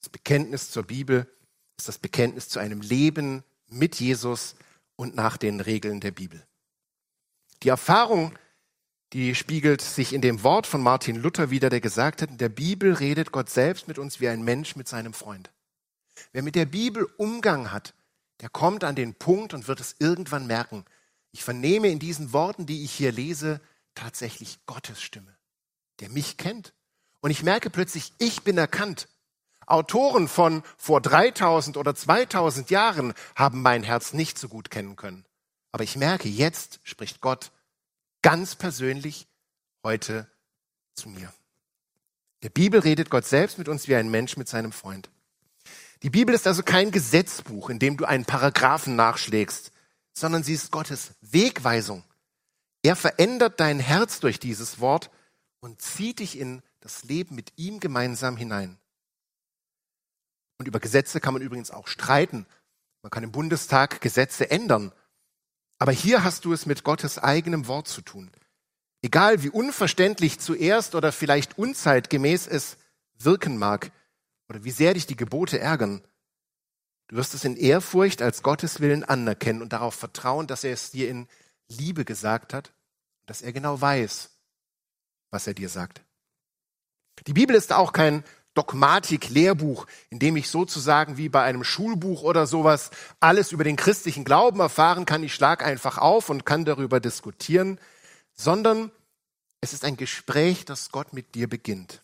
Das 0.00 0.08
Bekenntnis 0.08 0.70
zur 0.70 0.84
Bibel 0.84 1.26
ist 1.76 1.88
das 1.88 1.98
Bekenntnis 1.98 2.48
zu 2.48 2.60
einem 2.60 2.80
Leben 2.80 3.42
mit 3.68 3.96
Jesus 3.96 4.54
und 4.94 5.16
nach 5.16 5.36
den 5.36 5.60
Regeln 5.60 5.98
der 6.00 6.12
Bibel. 6.12 6.46
Die 7.64 7.68
Erfahrung, 7.68 8.38
die 9.12 9.34
spiegelt 9.34 9.80
sich 9.80 10.12
in 10.12 10.20
dem 10.20 10.42
Wort 10.42 10.66
von 10.66 10.82
Martin 10.82 11.16
Luther 11.16 11.50
wieder, 11.50 11.70
der 11.70 11.80
gesagt 11.80 12.20
hat, 12.20 12.30
in 12.30 12.38
der 12.38 12.50
Bibel 12.50 12.92
redet 12.92 13.32
Gott 13.32 13.48
selbst 13.48 13.88
mit 13.88 13.98
uns 13.98 14.20
wie 14.20 14.28
ein 14.28 14.42
Mensch 14.42 14.76
mit 14.76 14.86
seinem 14.86 15.14
Freund. 15.14 15.50
Wer 16.32 16.42
mit 16.42 16.54
der 16.54 16.66
Bibel 16.66 17.08
Umgang 17.16 17.72
hat, 17.72 17.94
der 18.40 18.50
kommt 18.50 18.84
an 18.84 18.94
den 18.94 19.14
Punkt 19.14 19.54
und 19.54 19.66
wird 19.66 19.80
es 19.80 19.96
irgendwann 19.98 20.46
merken. 20.46 20.84
Ich 21.32 21.42
vernehme 21.42 21.88
in 21.88 21.98
diesen 21.98 22.32
Worten, 22.32 22.66
die 22.66 22.84
ich 22.84 22.92
hier 22.92 23.12
lese, 23.12 23.60
tatsächlich 23.94 24.58
Gottes 24.66 25.00
Stimme, 25.00 25.36
der 26.00 26.10
mich 26.10 26.36
kennt. 26.36 26.74
Und 27.20 27.30
ich 27.30 27.42
merke 27.42 27.70
plötzlich, 27.70 28.12
ich 28.18 28.42
bin 28.42 28.58
erkannt. 28.58 29.08
Autoren 29.66 30.28
von 30.28 30.62
vor 30.76 31.00
3000 31.00 31.76
oder 31.76 31.94
2000 31.94 32.70
Jahren 32.70 33.12
haben 33.34 33.62
mein 33.62 33.82
Herz 33.82 34.12
nicht 34.12 34.38
so 34.38 34.48
gut 34.48 34.70
kennen 34.70 34.96
können. 34.96 35.26
Aber 35.72 35.84
ich 35.84 35.96
merke, 35.96 36.28
jetzt 36.28 36.80
spricht 36.84 37.20
Gott 37.20 37.52
ganz 38.22 38.54
persönlich 38.54 39.26
heute 39.84 40.26
zu 40.94 41.08
mir. 41.08 41.32
Der 42.42 42.50
Bibel 42.50 42.80
redet 42.80 43.10
Gott 43.10 43.24
selbst 43.24 43.58
mit 43.58 43.68
uns 43.68 43.88
wie 43.88 43.96
ein 43.96 44.10
Mensch 44.10 44.36
mit 44.36 44.48
seinem 44.48 44.72
Freund. 44.72 45.10
Die 46.02 46.10
Bibel 46.10 46.34
ist 46.34 46.46
also 46.46 46.62
kein 46.62 46.92
Gesetzbuch, 46.92 47.70
in 47.70 47.78
dem 47.78 47.96
du 47.96 48.04
einen 48.04 48.24
Paragraphen 48.24 48.94
nachschlägst, 48.94 49.72
sondern 50.12 50.44
sie 50.44 50.54
ist 50.54 50.70
Gottes 50.70 51.12
Wegweisung. 51.20 52.04
Er 52.82 52.94
verändert 52.94 53.58
dein 53.58 53.80
Herz 53.80 54.20
durch 54.20 54.38
dieses 54.38 54.78
Wort 54.78 55.10
und 55.60 55.80
zieht 55.80 56.20
dich 56.20 56.38
in 56.38 56.62
das 56.80 57.02
Leben 57.02 57.34
mit 57.34 57.52
ihm 57.56 57.80
gemeinsam 57.80 58.36
hinein. 58.36 58.78
Und 60.58 60.68
über 60.68 60.80
Gesetze 60.80 61.20
kann 61.20 61.34
man 61.34 61.42
übrigens 61.42 61.70
auch 61.70 61.88
streiten. 61.88 62.46
Man 63.02 63.10
kann 63.10 63.24
im 63.24 63.32
Bundestag 63.32 64.00
Gesetze 64.00 64.50
ändern. 64.50 64.92
Aber 65.78 65.92
hier 65.92 66.24
hast 66.24 66.44
du 66.44 66.52
es 66.52 66.66
mit 66.66 66.84
Gottes 66.84 67.18
eigenem 67.18 67.66
Wort 67.68 67.88
zu 67.88 68.02
tun. 68.02 68.30
Egal 69.00 69.42
wie 69.42 69.50
unverständlich 69.50 70.40
zuerst 70.40 70.94
oder 70.94 71.12
vielleicht 71.12 71.56
unzeitgemäß 71.56 72.48
es 72.48 72.76
wirken 73.14 73.56
mag 73.56 73.92
oder 74.48 74.64
wie 74.64 74.72
sehr 74.72 74.94
dich 74.94 75.06
die 75.06 75.16
Gebote 75.16 75.60
ärgern, 75.60 76.02
du 77.08 77.16
wirst 77.16 77.34
es 77.34 77.44
in 77.44 77.56
Ehrfurcht 77.56 78.22
als 78.22 78.42
Gottes 78.42 78.80
Willen 78.80 79.04
anerkennen 79.04 79.62
und 79.62 79.72
darauf 79.72 79.94
vertrauen, 79.94 80.48
dass 80.48 80.64
er 80.64 80.72
es 80.72 80.90
dir 80.90 81.08
in 81.08 81.28
Liebe 81.68 82.04
gesagt 82.04 82.54
hat, 82.54 82.72
dass 83.26 83.42
er 83.42 83.52
genau 83.52 83.80
weiß, 83.80 84.30
was 85.30 85.46
er 85.46 85.54
dir 85.54 85.68
sagt. 85.68 86.02
Die 87.26 87.32
Bibel 87.32 87.54
ist 87.54 87.72
auch 87.72 87.92
kein 87.92 88.24
Dogmatik-Lehrbuch, 88.58 89.86
in 90.10 90.18
dem 90.18 90.36
ich 90.36 90.50
sozusagen 90.50 91.16
wie 91.16 91.28
bei 91.28 91.44
einem 91.44 91.62
Schulbuch 91.62 92.22
oder 92.22 92.48
sowas 92.48 92.90
alles 93.20 93.52
über 93.52 93.62
den 93.62 93.76
christlichen 93.76 94.24
Glauben 94.24 94.58
erfahren 94.58 95.04
kann. 95.04 95.22
Ich 95.22 95.32
schlag 95.32 95.64
einfach 95.64 95.96
auf 95.96 96.28
und 96.28 96.44
kann 96.44 96.64
darüber 96.64 96.98
diskutieren, 96.98 97.78
sondern 98.34 98.90
es 99.60 99.72
ist 99.72 99.84
ein 99.84 99.96
Gespräch, 99.96 100.64
das 100.64 100.90
Gott 100.90 101.12
mit 101.12 101.36
dir 101.36 101.48
beginnt. 101.48 102.02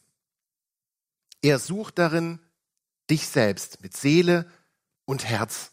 Er 1.42 1.58
sucht 1.58 1.98
darin 1.98 2.38
dich 3.10 3.26
selbst 3.26 3.82
mit 3.82 3.96
Seele 3.96 4.48
und 5.06 5.24
Herz. 5.24 5.72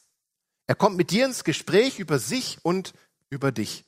Er 0.65 0.73
kommt 0.73 0.97
mit 0.97 1.11
dir 1.11 1.25
ins 1.25 1.43
Gespräch 1.43 1.99
über 1.99 2.17
sich 2.17 2.57
und 2.63 2.93
über 3.29 3.51
dich. 3.51 3.85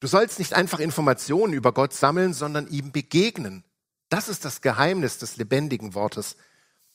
Du 0.00 0.08
sollst 0.08 0.40
nicht 0.40 0.54
einfach 0.54 0.80
Informationen 0.80 1.52
über 1.52 1.72
Gott 1.72 1.94
sammeln, 1.94 2.34
sondern 2.34 2.66
ihm 2.66 2.90
begegnen. 2.90 3.62
Das 4.08 4.28
ist 4.28 4.44
das 4.44 4.60
Geheimnis 4.60 5.18
des 5.18 5.36
lebendigen 5.36 5.94
Wortes. 5.94 6.36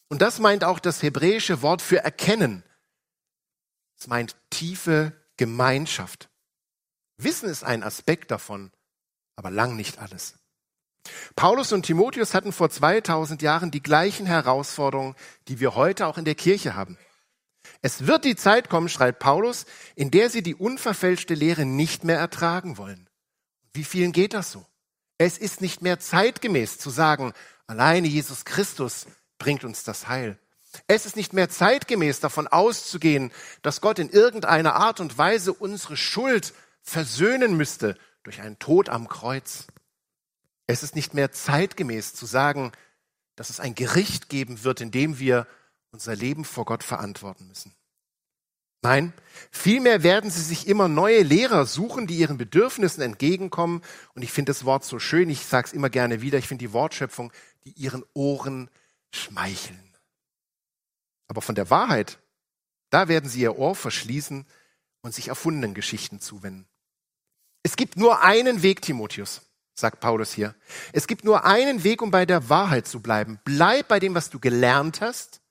Und 0.08 0.22
das 0.22 0.40
meint 0.40 0.64
auch 0.64 0.80
das 0.80 1.02
hebräische 1.04 1.62
Wort 1.62 1.82
für 1.82 2.04
erkennen. 2.04 2.64
Es 3.98 4.08
meint 4.08 4.36
tiefe 4.50 5.14
Gemeinschaft. 5.38 6.30
Wissen 7.18 7.50
ist 7.50 7.64
ein 7.64 7.84
Aspekt 7.84 8.32
davon, 8.32 8.72
aber 9.36 9.52
lang 9.52 9.76
nicht 9.76 10.00
alles. 10.00 10.36
Paulus 11.36 11.72
und 11.72 11.84
Timotheus 11.84 12.34
hatten 12.34 12.52
vor 12.52 12.70
2000 12.70 13.42
Jahren 13.42 13.72
die 13.72 13.82
gleichen 13.82 14.26
Herausforderungen, 14.26 15.16
die 15.48 15.60
wir 15.60 15.76
heute 15.76 16.08
auch 16.08 16.18
in 16.18 16.26
der 16.26 16.36
Kirche 16.36 16.76
haben. 16.76 16.98
Es 17.82 18.06
wird 18.08 18.26
die 18.26 18.36
Zeit 18.36 18.70
kommen, 18.70 18.90
schreibt 18.90 19.20
Paulus, 19.20 19.66
in 19.96 20.12
der 20.12 20.30
sie 20.30 20.44
die 20.44 20.56
unverfälschte 20.56 21.34
Lehre 21.34 21.66
nicht 21.66 22.04
mehr 22.04 22.20
ertragen 22.20 22.78
wollen. 22.78 23.10
Wie 23.74 23.84
vielen 23.84 24.12
geht 24.12 24.34
das 24.34 24.52
so? 24.52 24.66
Es 25.24 25.38
ist 25.38 25.62
nicht 25.62 25.84
mehr 25.84 26.00
zeitgemäß 26.00 26.80
zu 26.80 26.90
sagen, 26.90 27.34
alleine 27.68 28.08
Jesus 28.08 28.44
Christus 28.44 29.06
bringt 29.38 29.64
uns 29.64 29.84
das 29.84 30.08
Heil. 30.08 30.40
Es 30.88 31.06
ist 31.06 31.16
nicht 31.16 31.32
mehr 31.32 31.48
zeitgemäß 31.48 32.22
davon 32.22 32.48
auszugehen, 32.48 33.32
dass 33.62 33.82
Gott 33.82 34.00
in 34.00 34.10
irgendeiner 34.10 34.74
Art 34.74 35.00
und 35.00 35.20
Weise 35.20 35.54
unsere 35.54 35.96
Schuld 35.96 36.56
versöhnen 36.82 37.56
müsste 37.56 38.00
durch 38.24 38.42
einen 38.42 38.58
Tod 38.58 38.90
am 38.90 39.08
Kreuz. 39.08 39.68
Es 40.66 40.82
ist 40.82 40.96
nicht 40.96 41.14
mehr 41.14 41.32
zeitgemäß 41.32 42.16
zu 42.16 42.26
sagen, 42.26 42.72
dass 43.36 43.52
es 43.52 43.60
ein 43.60 43.76
Gericht 43.76 44.28
geben 44.28 44.64
wird, 44.64 44.82
in 44.82 44.90
dem 44.90 45.20
wir 45.20 45.46
unser 45.92 46.16
Leben 46.16 46.46
vor 46.46 46.66
Gott 46.66 46.82
verantworten 46.82 47.48
müssen. 47.48 47.76
Nein, 48.82 49.14
vielmehr 49.52 50.02
werden 50.02 50.32
sie 50.32 50.42
sich 50.42 50.68
immer 50.68 50.88
neue 50.88 51.22
Lehrer 51.22 51.66
suchen, 51.66 52.08
die 52.08 52.18
ihren 52.18 52.38
Bedürfnissen 52.38 53.04
entgegenkommen. 53.04 53.82
Und 54.16 54.24
ich 54.24 54.32
finde 54.32 54.52
das 54.52 54.66
Wort 54.66 54.84
so 54.84 54.98
schön, 54.98 55.30
ich 55.30 55.46
sage 55.46 55.68
es 55.68 55.74
immer 55.74 55.90
gerne 55.90 56.22
wieder, 56.22 56.40
ich 56.40 56.48
finde 56.48 56.66
die 56.66 56.74
Wortschöpfung, 56.74 57.32
die 57.64 57.72
ihren 57.72 58.04
Ohren 58.14 58.70
schmeicheln. 59.12 59.94
Aber 61.28 61.42
von 61.42 61.56
der 61.56 61.70
Wahrheit, 61.70 62.20
da 62.90 63.08
werden 63.08 63.30
sie 63.30 63.42
ihr 63.42 63.58
Ohr 63.58 63.76
verschließen 63.76 64.46
und 65.02 65.14
sich 65.14 65.28
erfundenen 65.28 65.74
Geschichten 65.74 66.20
zuwenden. 66.20 66.68
Es 67.64 67.76
gibt 67.76 67.98
nur 67.98 68.24
einen 68.24 68.64
Weg, 68.64 68.82
Timotheus, 68.82 69.42
sagt 69.76 70.00
Paulus 70.00 70.34
hier. 70.34 70.56
Es 70.92 71.06
gibt 71.06 71.24
nur 71.24 71.46
einen 71.46 71.84
Weg, 71.84 72.02
um 72.02 72.10
bei 72.10 72.26
der 72.26 72.50
Wahrheit 72.50 72.88
zu 72.88 73.00
bleiben. 73.00 73.40
Bleib 73.46 73.88
bei 73.88 74.00
dem, 74.00 74.16
was 74.16 74.32
du 74.32 74.40
gelernt 74.40 75.02
hast, 75.02 75.42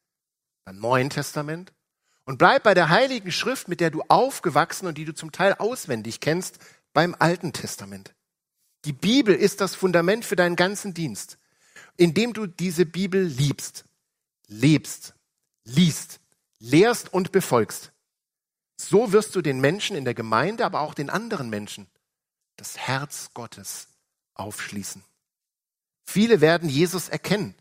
beim 0.64 0.78
Neuen 0.78 1.10
Testament, 1.10 1.72
und 2.30 2.38
bleib 2.38 2.62
bei 2.62 2.74
der 2.74 2.90
Heiligen 2.90 3.32
Schrift, 3.32 3.66
mit 3.66 3.80
der 3.80 3.90
du 3.90 4.04
aufgewachsen 4.06 4.86
und 4.86 4.96
die 4.96 5.04
du 5.04 5.12
zum 5.12 5.32
Teil 5.32 5.54
auswendig 5.54 6.20
kennst, 6.20 6.60
beim 6.92 7.16
Alten 7.18 7.52
Testament. 7.52 8.14
Die 8.84 8.92
Bibel 8.92 9.34
ist 9.34 9.60
das 9.60 9.74
Fundament 9.74 10.24
für 10.24 10.36
deinen 10.36 10.54
ganzen 10.54 10.94
Dienst, 10.94 11.38
indem 11.96 12.32
du 12.32 12.46
diese 12.46 12.86
Bibel 12.86 13.20
liebst, 13.20 13.84
lebst, 14.46 15.14
liest, 15.64 16.20
lehrst 16.60 17.12
und 17.12 17.32
befolgst. 17.32 17.90
So 18.76 19.10
wirst 19.10 19.34
du 19.34 19.42
den 19.42 19.60
Menschen 19.60 19.96
in 19.96 20.04
der 20.04 20.14
Gemeinde, 20.14 20.64
aber 20.64 20.82
auch 20.82 20.94
den 20.94 21.10
anderen 21.10 21.50
Menschen 21.50 21.88
das 22.54 22.78
Herz 22.78 23.30
Gottes 23.34 23.88
aufschließen. 24.34 25.02
Viele 26.06 26.40
werden 26.40 26.68
Jesus 26.68 27.08
erkennen 27.08 27.56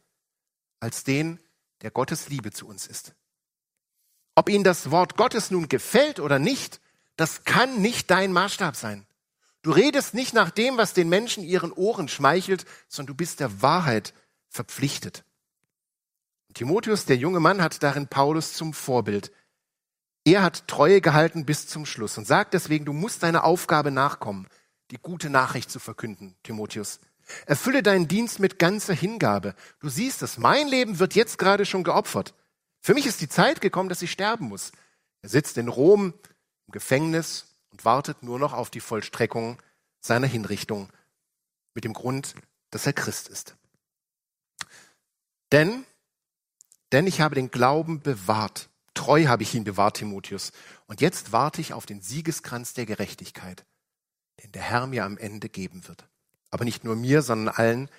als 0.79 1.03
den, 1.03 1.39
der 1.81 1.89
Gottes 1.89 2.29
Liebe 2.29 2.51
zu 2.51 2.67
uns 2.67 2.85
ist. 2.85 3.15
Ob 4.39 4.47
ihnen 4.47 4.63
das 4.63 4.89
Wort 4.89 5.17
Gottes 5.17 5.51
nun 5.51 5.67
gefällt 5.67 6.21
oder 6.21 6.39
nicht, 6.39 6.79
das 7.17 7.43
kann 7.43 7.81
nicht 7.81 8.09
dein 8.09 8.31
Maßstab 8.31 8.73
sein. 8.73 9.05
Du 9.63 9.71
redest 9.71 10.13
nicht 10.13 10.33
nach 10.33 10.49
dem, 10.49 10.77
was 10.77 10.93
den 10.93 11.09
Menschen 11.09 11.43
ihren 11.43 11.73
Ohren 11.73 12.07
schmeichelt, 12.07 12.63
sondern 12.87 13.07
du 13.07 13.17
bist 13.17 13.41
der 13.41 13.61
Wahrheit 13.61 14.13
verpflichtet. 14.47 15.25
Timotheus, 16.53 17.03
der 17.03 17.17
junge 17.17 17.41
Mann, 17.41 17.61
hat 17.61 17.83
darin 17.83 18.07
Paulus 18.07 18.53
zum 18.53 18.73
Vorbild. 18.73 19.33
Er 20.23 20.41
hat 20.41 20.69
Treue 20.69 21.01
gehalten 21.01 21.45
bis 21.45 21.67
zum 21.67 21.85
Schluss 21.85 22.17
und 22.17 22.25
sagt 22.25 22.53
deswegen, 22.53 22.85
du 22.85 22.93
musst 22.93 23.23
deiner 23.23 23.43
Aufgabe 23.43 23.91
nachkommen, 23.91 24.47
die 24.91 24.99
gute 25.01 25.29
Nachricht 25.29 25.69
zu 25.69 25.79
verkünden, 25.79 26.37
Timotheus. 26.43 27.01
Erfülle 27.45 27.83
deinen 27.83 28.07
Dienst 28.07 28.39
mit 28.39 28.57
ganzer 28.57 28.93
Hingabe. 28.93 29.53
Du 29.81 29.89
siehst 29.89 30.21
es, 30.21 30.37
mein 30.37 30.69
Leben 30.69 30.99
wird 30.99 31.13
jetzt 31.13 31.39
gerade 31.39 31.65
schon 31.65 31.83
geopfert. 31.83 32.33
Für 32.81 32.93
mich 32.93 33.05
ist 33.05 33.21
die 33.21 33.29
Zeit 33.29 33.61
gekommen, 33.61 33.89
dass 33.89 34.01
ich 34.01 34.11
sterben 34.11 34.47
muss. 34.47 34.71
Er 35.21 35.29
sitzt 35.29 35.57
in 35.57 35.67
Rom 35.67 36.13
im 36.67 36.71
Gefängnis 36.71 37.55
und 37.71 37.85
wartet 37.85 38.23
nur 38.23 38.39
noch 38.39 38.53
auf 38.53 38.69
die 38.69 38.79
Vollstreckung 38.79 39.61
seiner 39.99 40.27
Hinrichtung 40.27 40.89
mit 41.73 41.83
dem 41.83 41.93
Grund, 41.93 42.35
dass 42.71 42.85
er 42.85 42.93
Christ 42.93 43.27
ist. 43.27 43.55
Denn, 45.51 45.85
denn 46.91 47.07
ich 47.07 47.21
habe 47.21 47.35
den 47.35 47.51
Glauben 47.51 48.01
bewahrt, 48.01 48.69
Treu 48.93 49.27
habe 49.27 49.43
ich 49.43 49.55
ihn 49.55 49.63
bewahrt, 49.63 49.97
Timotheus. 49.97 50.51
Und 50.87 50.99
jetzt 50.99 51.31
warte 51.31 51.61
ich 51.61 51.73
auf 51.73 51.85
den 51.85 52.01
Siegeskranz 52.01 52.73
der 52.73 52.85
Gerechtigkeit, 52.85 53.65
den 54.43 54.51
der 54.51 54.61
Herr 54.61 54.87
mir 54.87 55.05
am 55.05 55.17
Ende 55.17 55.47
geben 55.47 55.87
wird. 55.87 56.07
Aber 56.51 56.65
nicht 56.65 56.83
nur 56.83 56.95
mir, 56.95 57.21
sondern 57.21 57.55
allen, 57.55 57.89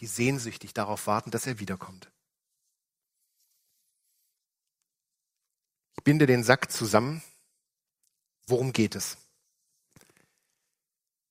die 0.00 0.06
sehnsüchtig 0.06 0.74
darauf 0.74 1.06
warten, 1.06 1.30
dass 1.30 1.46
er 1.46 1.60
wiederkommt. 1.60 2.10
Binde 6.08 6.24
den 6.24 6.42
Sack 6.42 6.72
zusammen. 6.72 7.20
Worum 8.46 8.72
geht 8.72 8.94
es? 8.94 9.18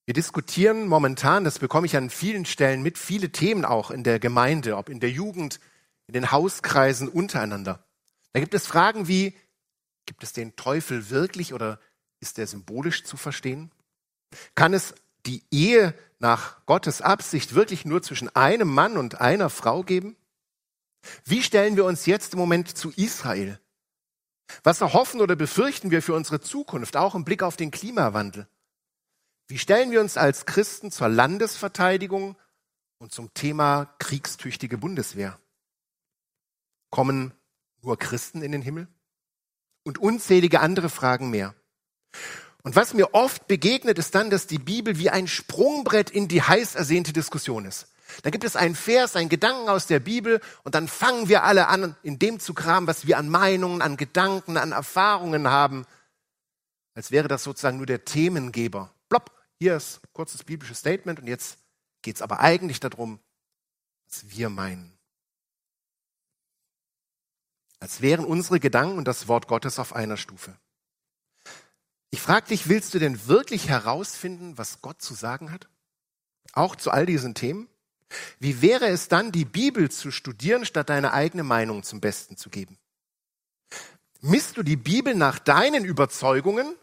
Wir 0.04 0.14
diskutieren 0.14 0.86
momentan, 0.86 1.42
das 1.42 1.58
bekomme 1.58 1.86
ich 1.86 1.96
an 1.96 2.10
vielen 2.10 2.44
Stellen 2.44 2.80
mit, 2.84 2.96
viele 2.96 3.30
Themen 3.30 3.64
auch 3.64 3.90
in 3.90 4.04
der 4.04 4.20
Gemeinde, 4.20 4.76
ob 4.76 4.88
in 4.88 5.00
der 5.00 5.10
Jugend, 5.10 5.58
in 6.06 6.12
den 6.12 6.30
Hauskreisen 6.30 7.08
untereinander. 7.08 7.84
Da 8.32 8.38
gibt 8.38 8.54
es 8.54 8.68
Fragen 8.68 9.08
wie, 9.08 9.34
gibt 10.06 10.22
es 10.22 10.32
den 10.32 10.54
Teufel 10.54 11.10
wirklich 11.10 11.52
oder 11.52 11.80
ist 12.20 12.38
er 12.38 12.46
symbolisch 12.46 13.02
zu 13.02 13.16
verstehen? 13.16 13.72
Kann 14.54 14.74
es 14.74 14.94
die 15.26 15.42
Ehe 15.50 15.92
nach 16.20 16.64
Gottes 16.66 17.02
Absicht 17.02 17.56
wirklich 17.56 17.84
nur 17.84 18.00
zwischen 18.00 18.28
einem 18.36 18.72
Mann 18.72 18.96
und 18.96 19.20
einer 19.20 19.50
Frau 19.50 19.82
geben? 19.82 20.14
Wie 21.24 21.42
stellen 21.42 21.74
wir 21.74 21.84
uns 21.84 22.06
jetzt 22.06 22.34
im 22.34 22.38
Moment 22.38 22.78
zu 22.78 22.92
Israel? 22.92 23.58
Was 24.62 24.80
erhoffen 24.80 25.20
oder 25.20 25.36
befürchten 25.36 25.90
wir 25.90 26.02
für 26.02 26.14
unsere 26.14 26.40
Zukunft, 26.40 26.96
auch 26.96 27.14
im 27.14 27.24
Blick 27.24 27.42
auf 27.42 27.56
den 27.56 27.70
Klimawandel? 27.70 28.48
Wie 29.46 29.58
stellen 29.58 29.90
wir 29.90 30.00
uns 30.00 30.16
als 30.16 30.46
Christen 30.46 30.90
zur 30.90 31.08
Landesverteidigung 31.08 32.36
und 32.98 33.12
zum 33.12 33.32
Thema 33.34 33.86
kriegstüchtige 33.98 34.78
Bundeswehr? 34.78 35.38
Kommen 36.90 37.32
nur 37.82 37.98
Christen 37.98 38.42
in 38.42 38.52
den 38.52 38.62
Himmel? 38.62 38.88
Und 39.84 39.98
unzählige 39.98 40.60
andere 40.60 40.90
Fragen 40.90 41.30
mehr. 41.30 41.54
Und 42.62 42.76
was 42.76 42.92
mir 42.92 43.14
oft 43.14 43.46
begegnet, 43.46 43.98
ist 43.98 44.14
dann, 44.14 44.28
dass 44.28 44.46
die 44.46 44.58
Bibel 44.58 44.98
wie 44.98 45.08
ein 45.08 45.28
Sprungbrett 45.28 46.10
in 46.10 46.28
die 46.28 46.42
heiß 46.42 46.74
ersehnte 46.74 47.14
Diskussion 47.14 47.64
ist. 47.64 47.88
Da 48.22 48.30
gibt 48.30 48.44
es 48.44 48.56
einen 48.56 48.74
Vers, 48.74 49.16
einen 49.16 49.28
Gedanken 49.28 49.68
aus 49.68 49.86
der 49.86 50.00
Bibel 50.00 50.40
und 50.64 50.74
dann 50.74 50.88
fangen 50.88 51.28
wir 51.28 51.44
alle 51.44 51.68
an, 51.68 51.96
in 52.02 52.18
dem 52.18 52.40
zu 52.40 52.54
kramen, 52.54 52.86
was 52.86 53.06
wir 53.06 53.18
an 53.18 53.28
Meinungen, 53.28 53.82
an 53.82 53.96
Gedanken, 53.96 54.56
an 54.56 54.72
Erfahrungen 54.72 55.48
haben, 55.48 55.86
als 56.94 57.10
wäre 57.10 57.28
das 57.28 57.44
sozusagen 57.44 57.76
nur 57.76 57.86
der 57.86 58.04
Themengeber. 58.04 58.92
Plopp, 59.08 59.30
hier 59.58 59.76
ist 59.76 60.00
ein 60.02 60.12
kurzes 60.12 60.44
biblisches 60.44 60.78
Statement 60.78 61.20
und 61.20 61.26
jetzt 61.26 61.58
geht 62.02 62.16
es 62.16 62.22
aber 62.22 62.40
eigentlich 62.40 62.80
darum, 62.80 63.20
was 64.08 64.28
wir 64.30 64.48
meinen. 64.48 64.98
Als 67.80 68.00
wären 68.00 68.24
unsere 68.24 68.58
Gedanken 68.58 68.98
und 68.98 69.06
das 69.06 69.28
Wort 69.28 69.46
Gottes 69.46 69.78
auf 69.78 69.94
einer 69.94 70.16
Stufe. 70.16 70.56
Ich 72.10 72.20
frage 72.20 72.48
dich, 72.48 72.68
willst 72.68 72.94
du 72.94 72.98
denn 72.98 73.26
wirklich 73.26 73.68
herausfinden, 73.68 74.56
was 74.56 74.80
Gott 74.80 75.02
zu 75.02 75.14
sagen 75.14 75.52
hat? 75.52 75.68
Auch 76.52 76.74
zu 76.74 76.90
all 76.90 77.06
diesen 77.06 77.34
Themen? 77.34 77.68
Wie 78.38 78.62
wäre 78.62 78.86
es 78.88 79.08
dann, 79.08 79.32
die 79.32 79.44
Bibel 79.44 79.90
zu 79.90 80.10
studieren, 80.10 80.64
statt 80.64 80.88
deine 80.88 81.12
eigene 81.12 81.42
Meinung 81.42 81.82
zum 81.82 82.00
Besten 82.00 82.36
zu 82.36 82.50
geben? 82.50 82.78
Misst 84.20 84.56
du 84.56 84.62
die 84.62 84.76
Bibel 84.76 85.14
nach 85.14 85.38
deinen 85.38 85.84
Überzeugungen? 85.84 86.74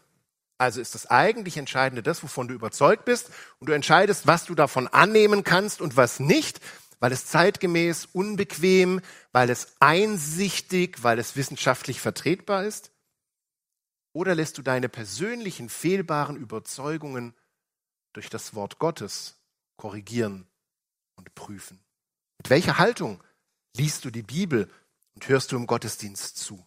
Also 0.58 0.80
ist 0.80 0.94
das 0.94 1.06
eigentlich 1.06 1.58
Entscheidende 1.58 2.02
das, 2.02 2.22
wovon 2.22 2.48
du 2.48 2.54
überzeugt 2.54 3.04
bist, 3.04 3.30
und 3.58 3.68
du 3.68 3.72
entscheidest, 3.72 4.26
was 4.26 4.46
du 4.46 4.54
davon 4.54 4.88
annehmen 4.88 5.44
kannst 5.44 5.82
und 5.82 5.96
was 5.96 6.18
nicht, 6.18 6.60
weil 6.98 7.12
es 7.12 7.26
zeitgemäß, 7.26 8.06
unbequem, 8.12 9.02
weil 9.32 9.50
es 9.50 9.74
einsichtig, 9.80 11.02
weil 11.02 11.18
es 11.18 11.36
wissenschaftlich 11.36 12.00
vertretbar 12.00 12.64
ist? 12.64 12.90
Oder 14.14 14.34
lässt 14.34 14.56
du 14.56 14.62
deine 14.62 14.88
persönlichen 14.88 15.68
fehlbaren 15.68 16.36
Überzeugungen 16.36 17.34
durch 18.14 18.30
das 18.30 18.54
Wort 18.54 18.78
Gottes 18.78 19.36
korrigieren 19.76 20.46
und 21.16 21.34
prüfen? 21.34 21.80
Mit 22.38 22.50
welcher 22.50 22.78
Haltung 22.78 23.22
liest 23.76 24.04
du 24.04 24.10
die 24.10 24.22
Bibel 24.22 24.70
und 25.14 25.28
hörst 25.28 25.52
du 25.52 25.56
im 25.56 25.66
Gottesdienst 25.66 26.36
zu? 26.36 26.64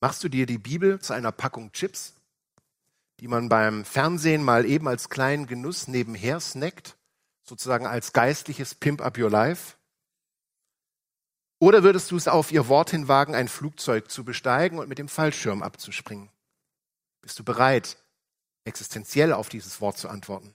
Machst 0.00 0.22
du 0.22 0.28
dir 0.28 0.46
die 0.46 0.58
Bibel 0.58 1.00
zu 1.00 1.12
einer 1.12 1.32
Packung 1.32 1.72
Chips, 1.72 2.14
die 3.18 3.26
man 3.26 3.48
beim 3.48 3.84
Fernsehen 3.84 4.44
mal 4.44 4.64
eben 4.64 4.86
als 4.86 5.08
kleinen 5.08 5.46
Genuss 5.46 5.88
nebenher 5.88 6.38
snackt, 6.38 6.96
sozusagen 7.42 7.86
als 7.86 8.12
geistliches 8.12 8.76
Pimp 8.76 9.00
Up 9.00 9.18
Your 9.18 9.30
Life? 9.30 9.76
Oder 11.58 11.82
würdest 11.82 12.12
du 12.12 12.16
es 12.16 12.28
auf 12.28 12.52
ihr 12.52 12.68
Wort 12.68 12.90
hin 12.90 13.08
wagen, 13.08 13.34
ein 13.34 13.48
Flugzeug 13.48 14.08
zu 14.08 14.24
besteigen 14.24 14.78
und 14.78 14.88
mit 14.88 14.98
dem 14.98 15.08
Fallschirm 15.08 15.64
abzuspringen? 15.64 16.30
Bist 17.20 17.36
du 17.40 17.44
bereit, 17.44 17.96
existenziell 18.68 19.32
auf 19.32 19.48
dieses 19.48 19.80
Wort 19.80 19.98
zu 19.98 20.08
antworten? 20.08 20.54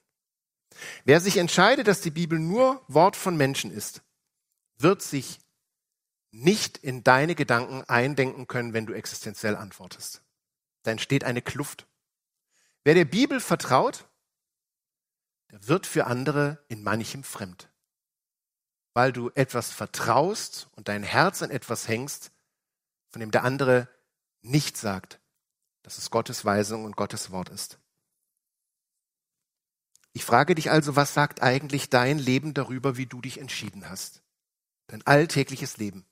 Wer 1.04 1.20
sich 1.20 1.38
entscheidet, 1.38 1.88
dass 1.88 2.02
die 2.02 2.12
Bibel 2.12 2.40
nur 2.40 2.84
Wort 2.88 3.16
von 3.16 3.36
Menschen 3.36 3.72
ist, 3.72 4.02
wird 4.78 5.02
sich 5.02 5.40
nicht 6.32 6.78
in 6.78 7.04
deine 7.04 7.36
Gedanken 7.36 7.84
eindenken 7.84 8.48
können, 8.48 8.74
wenn 8.74 8.86
du 8.86 8.94
existenziell 8.94 9.56
antwortest. 9.56 10.24
Da 10.84 10.92
entsteht 10.92 11.24
eine 11.24 11.42
Kluft. 11.42 11.88
Wer 12.84 12.96
der 12.96 13.06
Bibel 13.06 13.40
vertraut, 13.40 14.08
der 15.52 15.68
wird 15.68 15.86
für 15.86 16.08
andere 16.08 16.64
in 16.70 16.82
manchem 16.82 17.24
fremd 17.24 17.70
weil 18.94 19.12
du 19.12 19.32
etwas 19.34 19.72
vertraust 19.72 20.70
und 20.76 20.88
dein 20.88 21.04
Herz 21.04 21.42
an 21.42 21.50
etwas 21.50 21.88
hängst, 21.88 22.32
von 23.10 23.20
dem 23.20 23.32
der 23.32 23.44
andere 23.44 23.90
nicht 24.42 24.78
sagt, 24.78 25.20
dass 25.82 25.98
es 25.98 26.12
Gottes 26.12 26.46
Weisung 26.46 26.86
und 26.86 26.96
Gottes 26.96 27.32
Wort 27.32 27.50
ist. 27.50 27.80
Ich 30.14 30.24
frage 30.24 30.56
dich 30.56 30.70
also, 30.72 30.96
was 30.96 31.14
sagt 31.14 31.42
eigentlich 31.42 31.90
dein 31.90 32.20
Leben 32.20 32.54
darüber, 32.54 32.98
wie 32.98 33.08
du 33.08 33.20
dich 33.20 33.40
entschieden 33.40 33.90
hast? 33.90 34.22
Dein 34.88 35.06
alltägliches 35.06 35.78
Leben. 35.78 36.06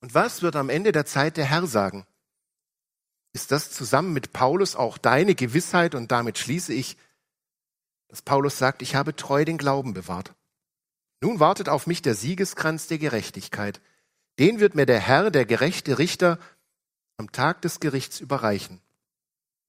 Und 0.00 0.14
was 0.14 0.42
wird 0.42 0.56
am 0.56 0.68
Ende 0.68 0.92
der 0.92 1.06
Zeit 1.06 1.36
der 1.36 1.46
Herr 1.46 1.66
sagen? 1.66 2.06
Ist 3.32 3.50
das 3.50 3.72
zusammen 3.72 4.12
mit 4.12 4.32
Paulus 4.32 4.76
auch 4.76 4.96
deine 4.96 5.34
Gewissheit 5.34 5.94
und 5.94 6.12
damit 6.12 6.38
schließe 6.38 6.72
ich, 6.72 6.96
dass 8.08 8.22
Paulus 8.22 8.58
sagt, 8.58 8.82
ich 8.82 8.94
habe 8.94 9.16
treu 9.16 9.44
den 9.44 9.58
Glauben 9.58 9.92
bewahrt. 9.92 10.34
Nun 11.20 11.40
wartet 11.40 11.68
auf 11.68 11.86
mich 11.86 12.02
der 12.02 12.14
Siegeskranz 12.14 12.86
der 12.86 12.98
Gerechtigkeit. 12.98 13.80
Den 14.38 14.60
wird 14.60 14.74
mir 14.74 14.86
der 14.86 15.00
Herr, 15.00 15.30
der 15.30 15.46
gerechte 15.46 15.98
Richter, 15.98 16.38
am 17.16 17.32
Tag 17.32 17.62
des 17.62 17.80
Gerichts 17.80 18.20
überreichen. 18.20 18.80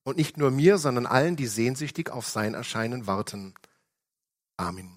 Und 0.08 0.16
nicht 0.16 0.38
nur 0.38 0.52
mir, 0.52 0.78
sondern 0.78 1.06
allen, 1.06 1.36
die 1.36 1.48
sehnsüchtig 1.48 2.12
auf 2.12 2.26
sein 2.30 2.54
Erscheinen 2.54 3.08
warten. 3.08 3.54
Amen. 4.56 4.97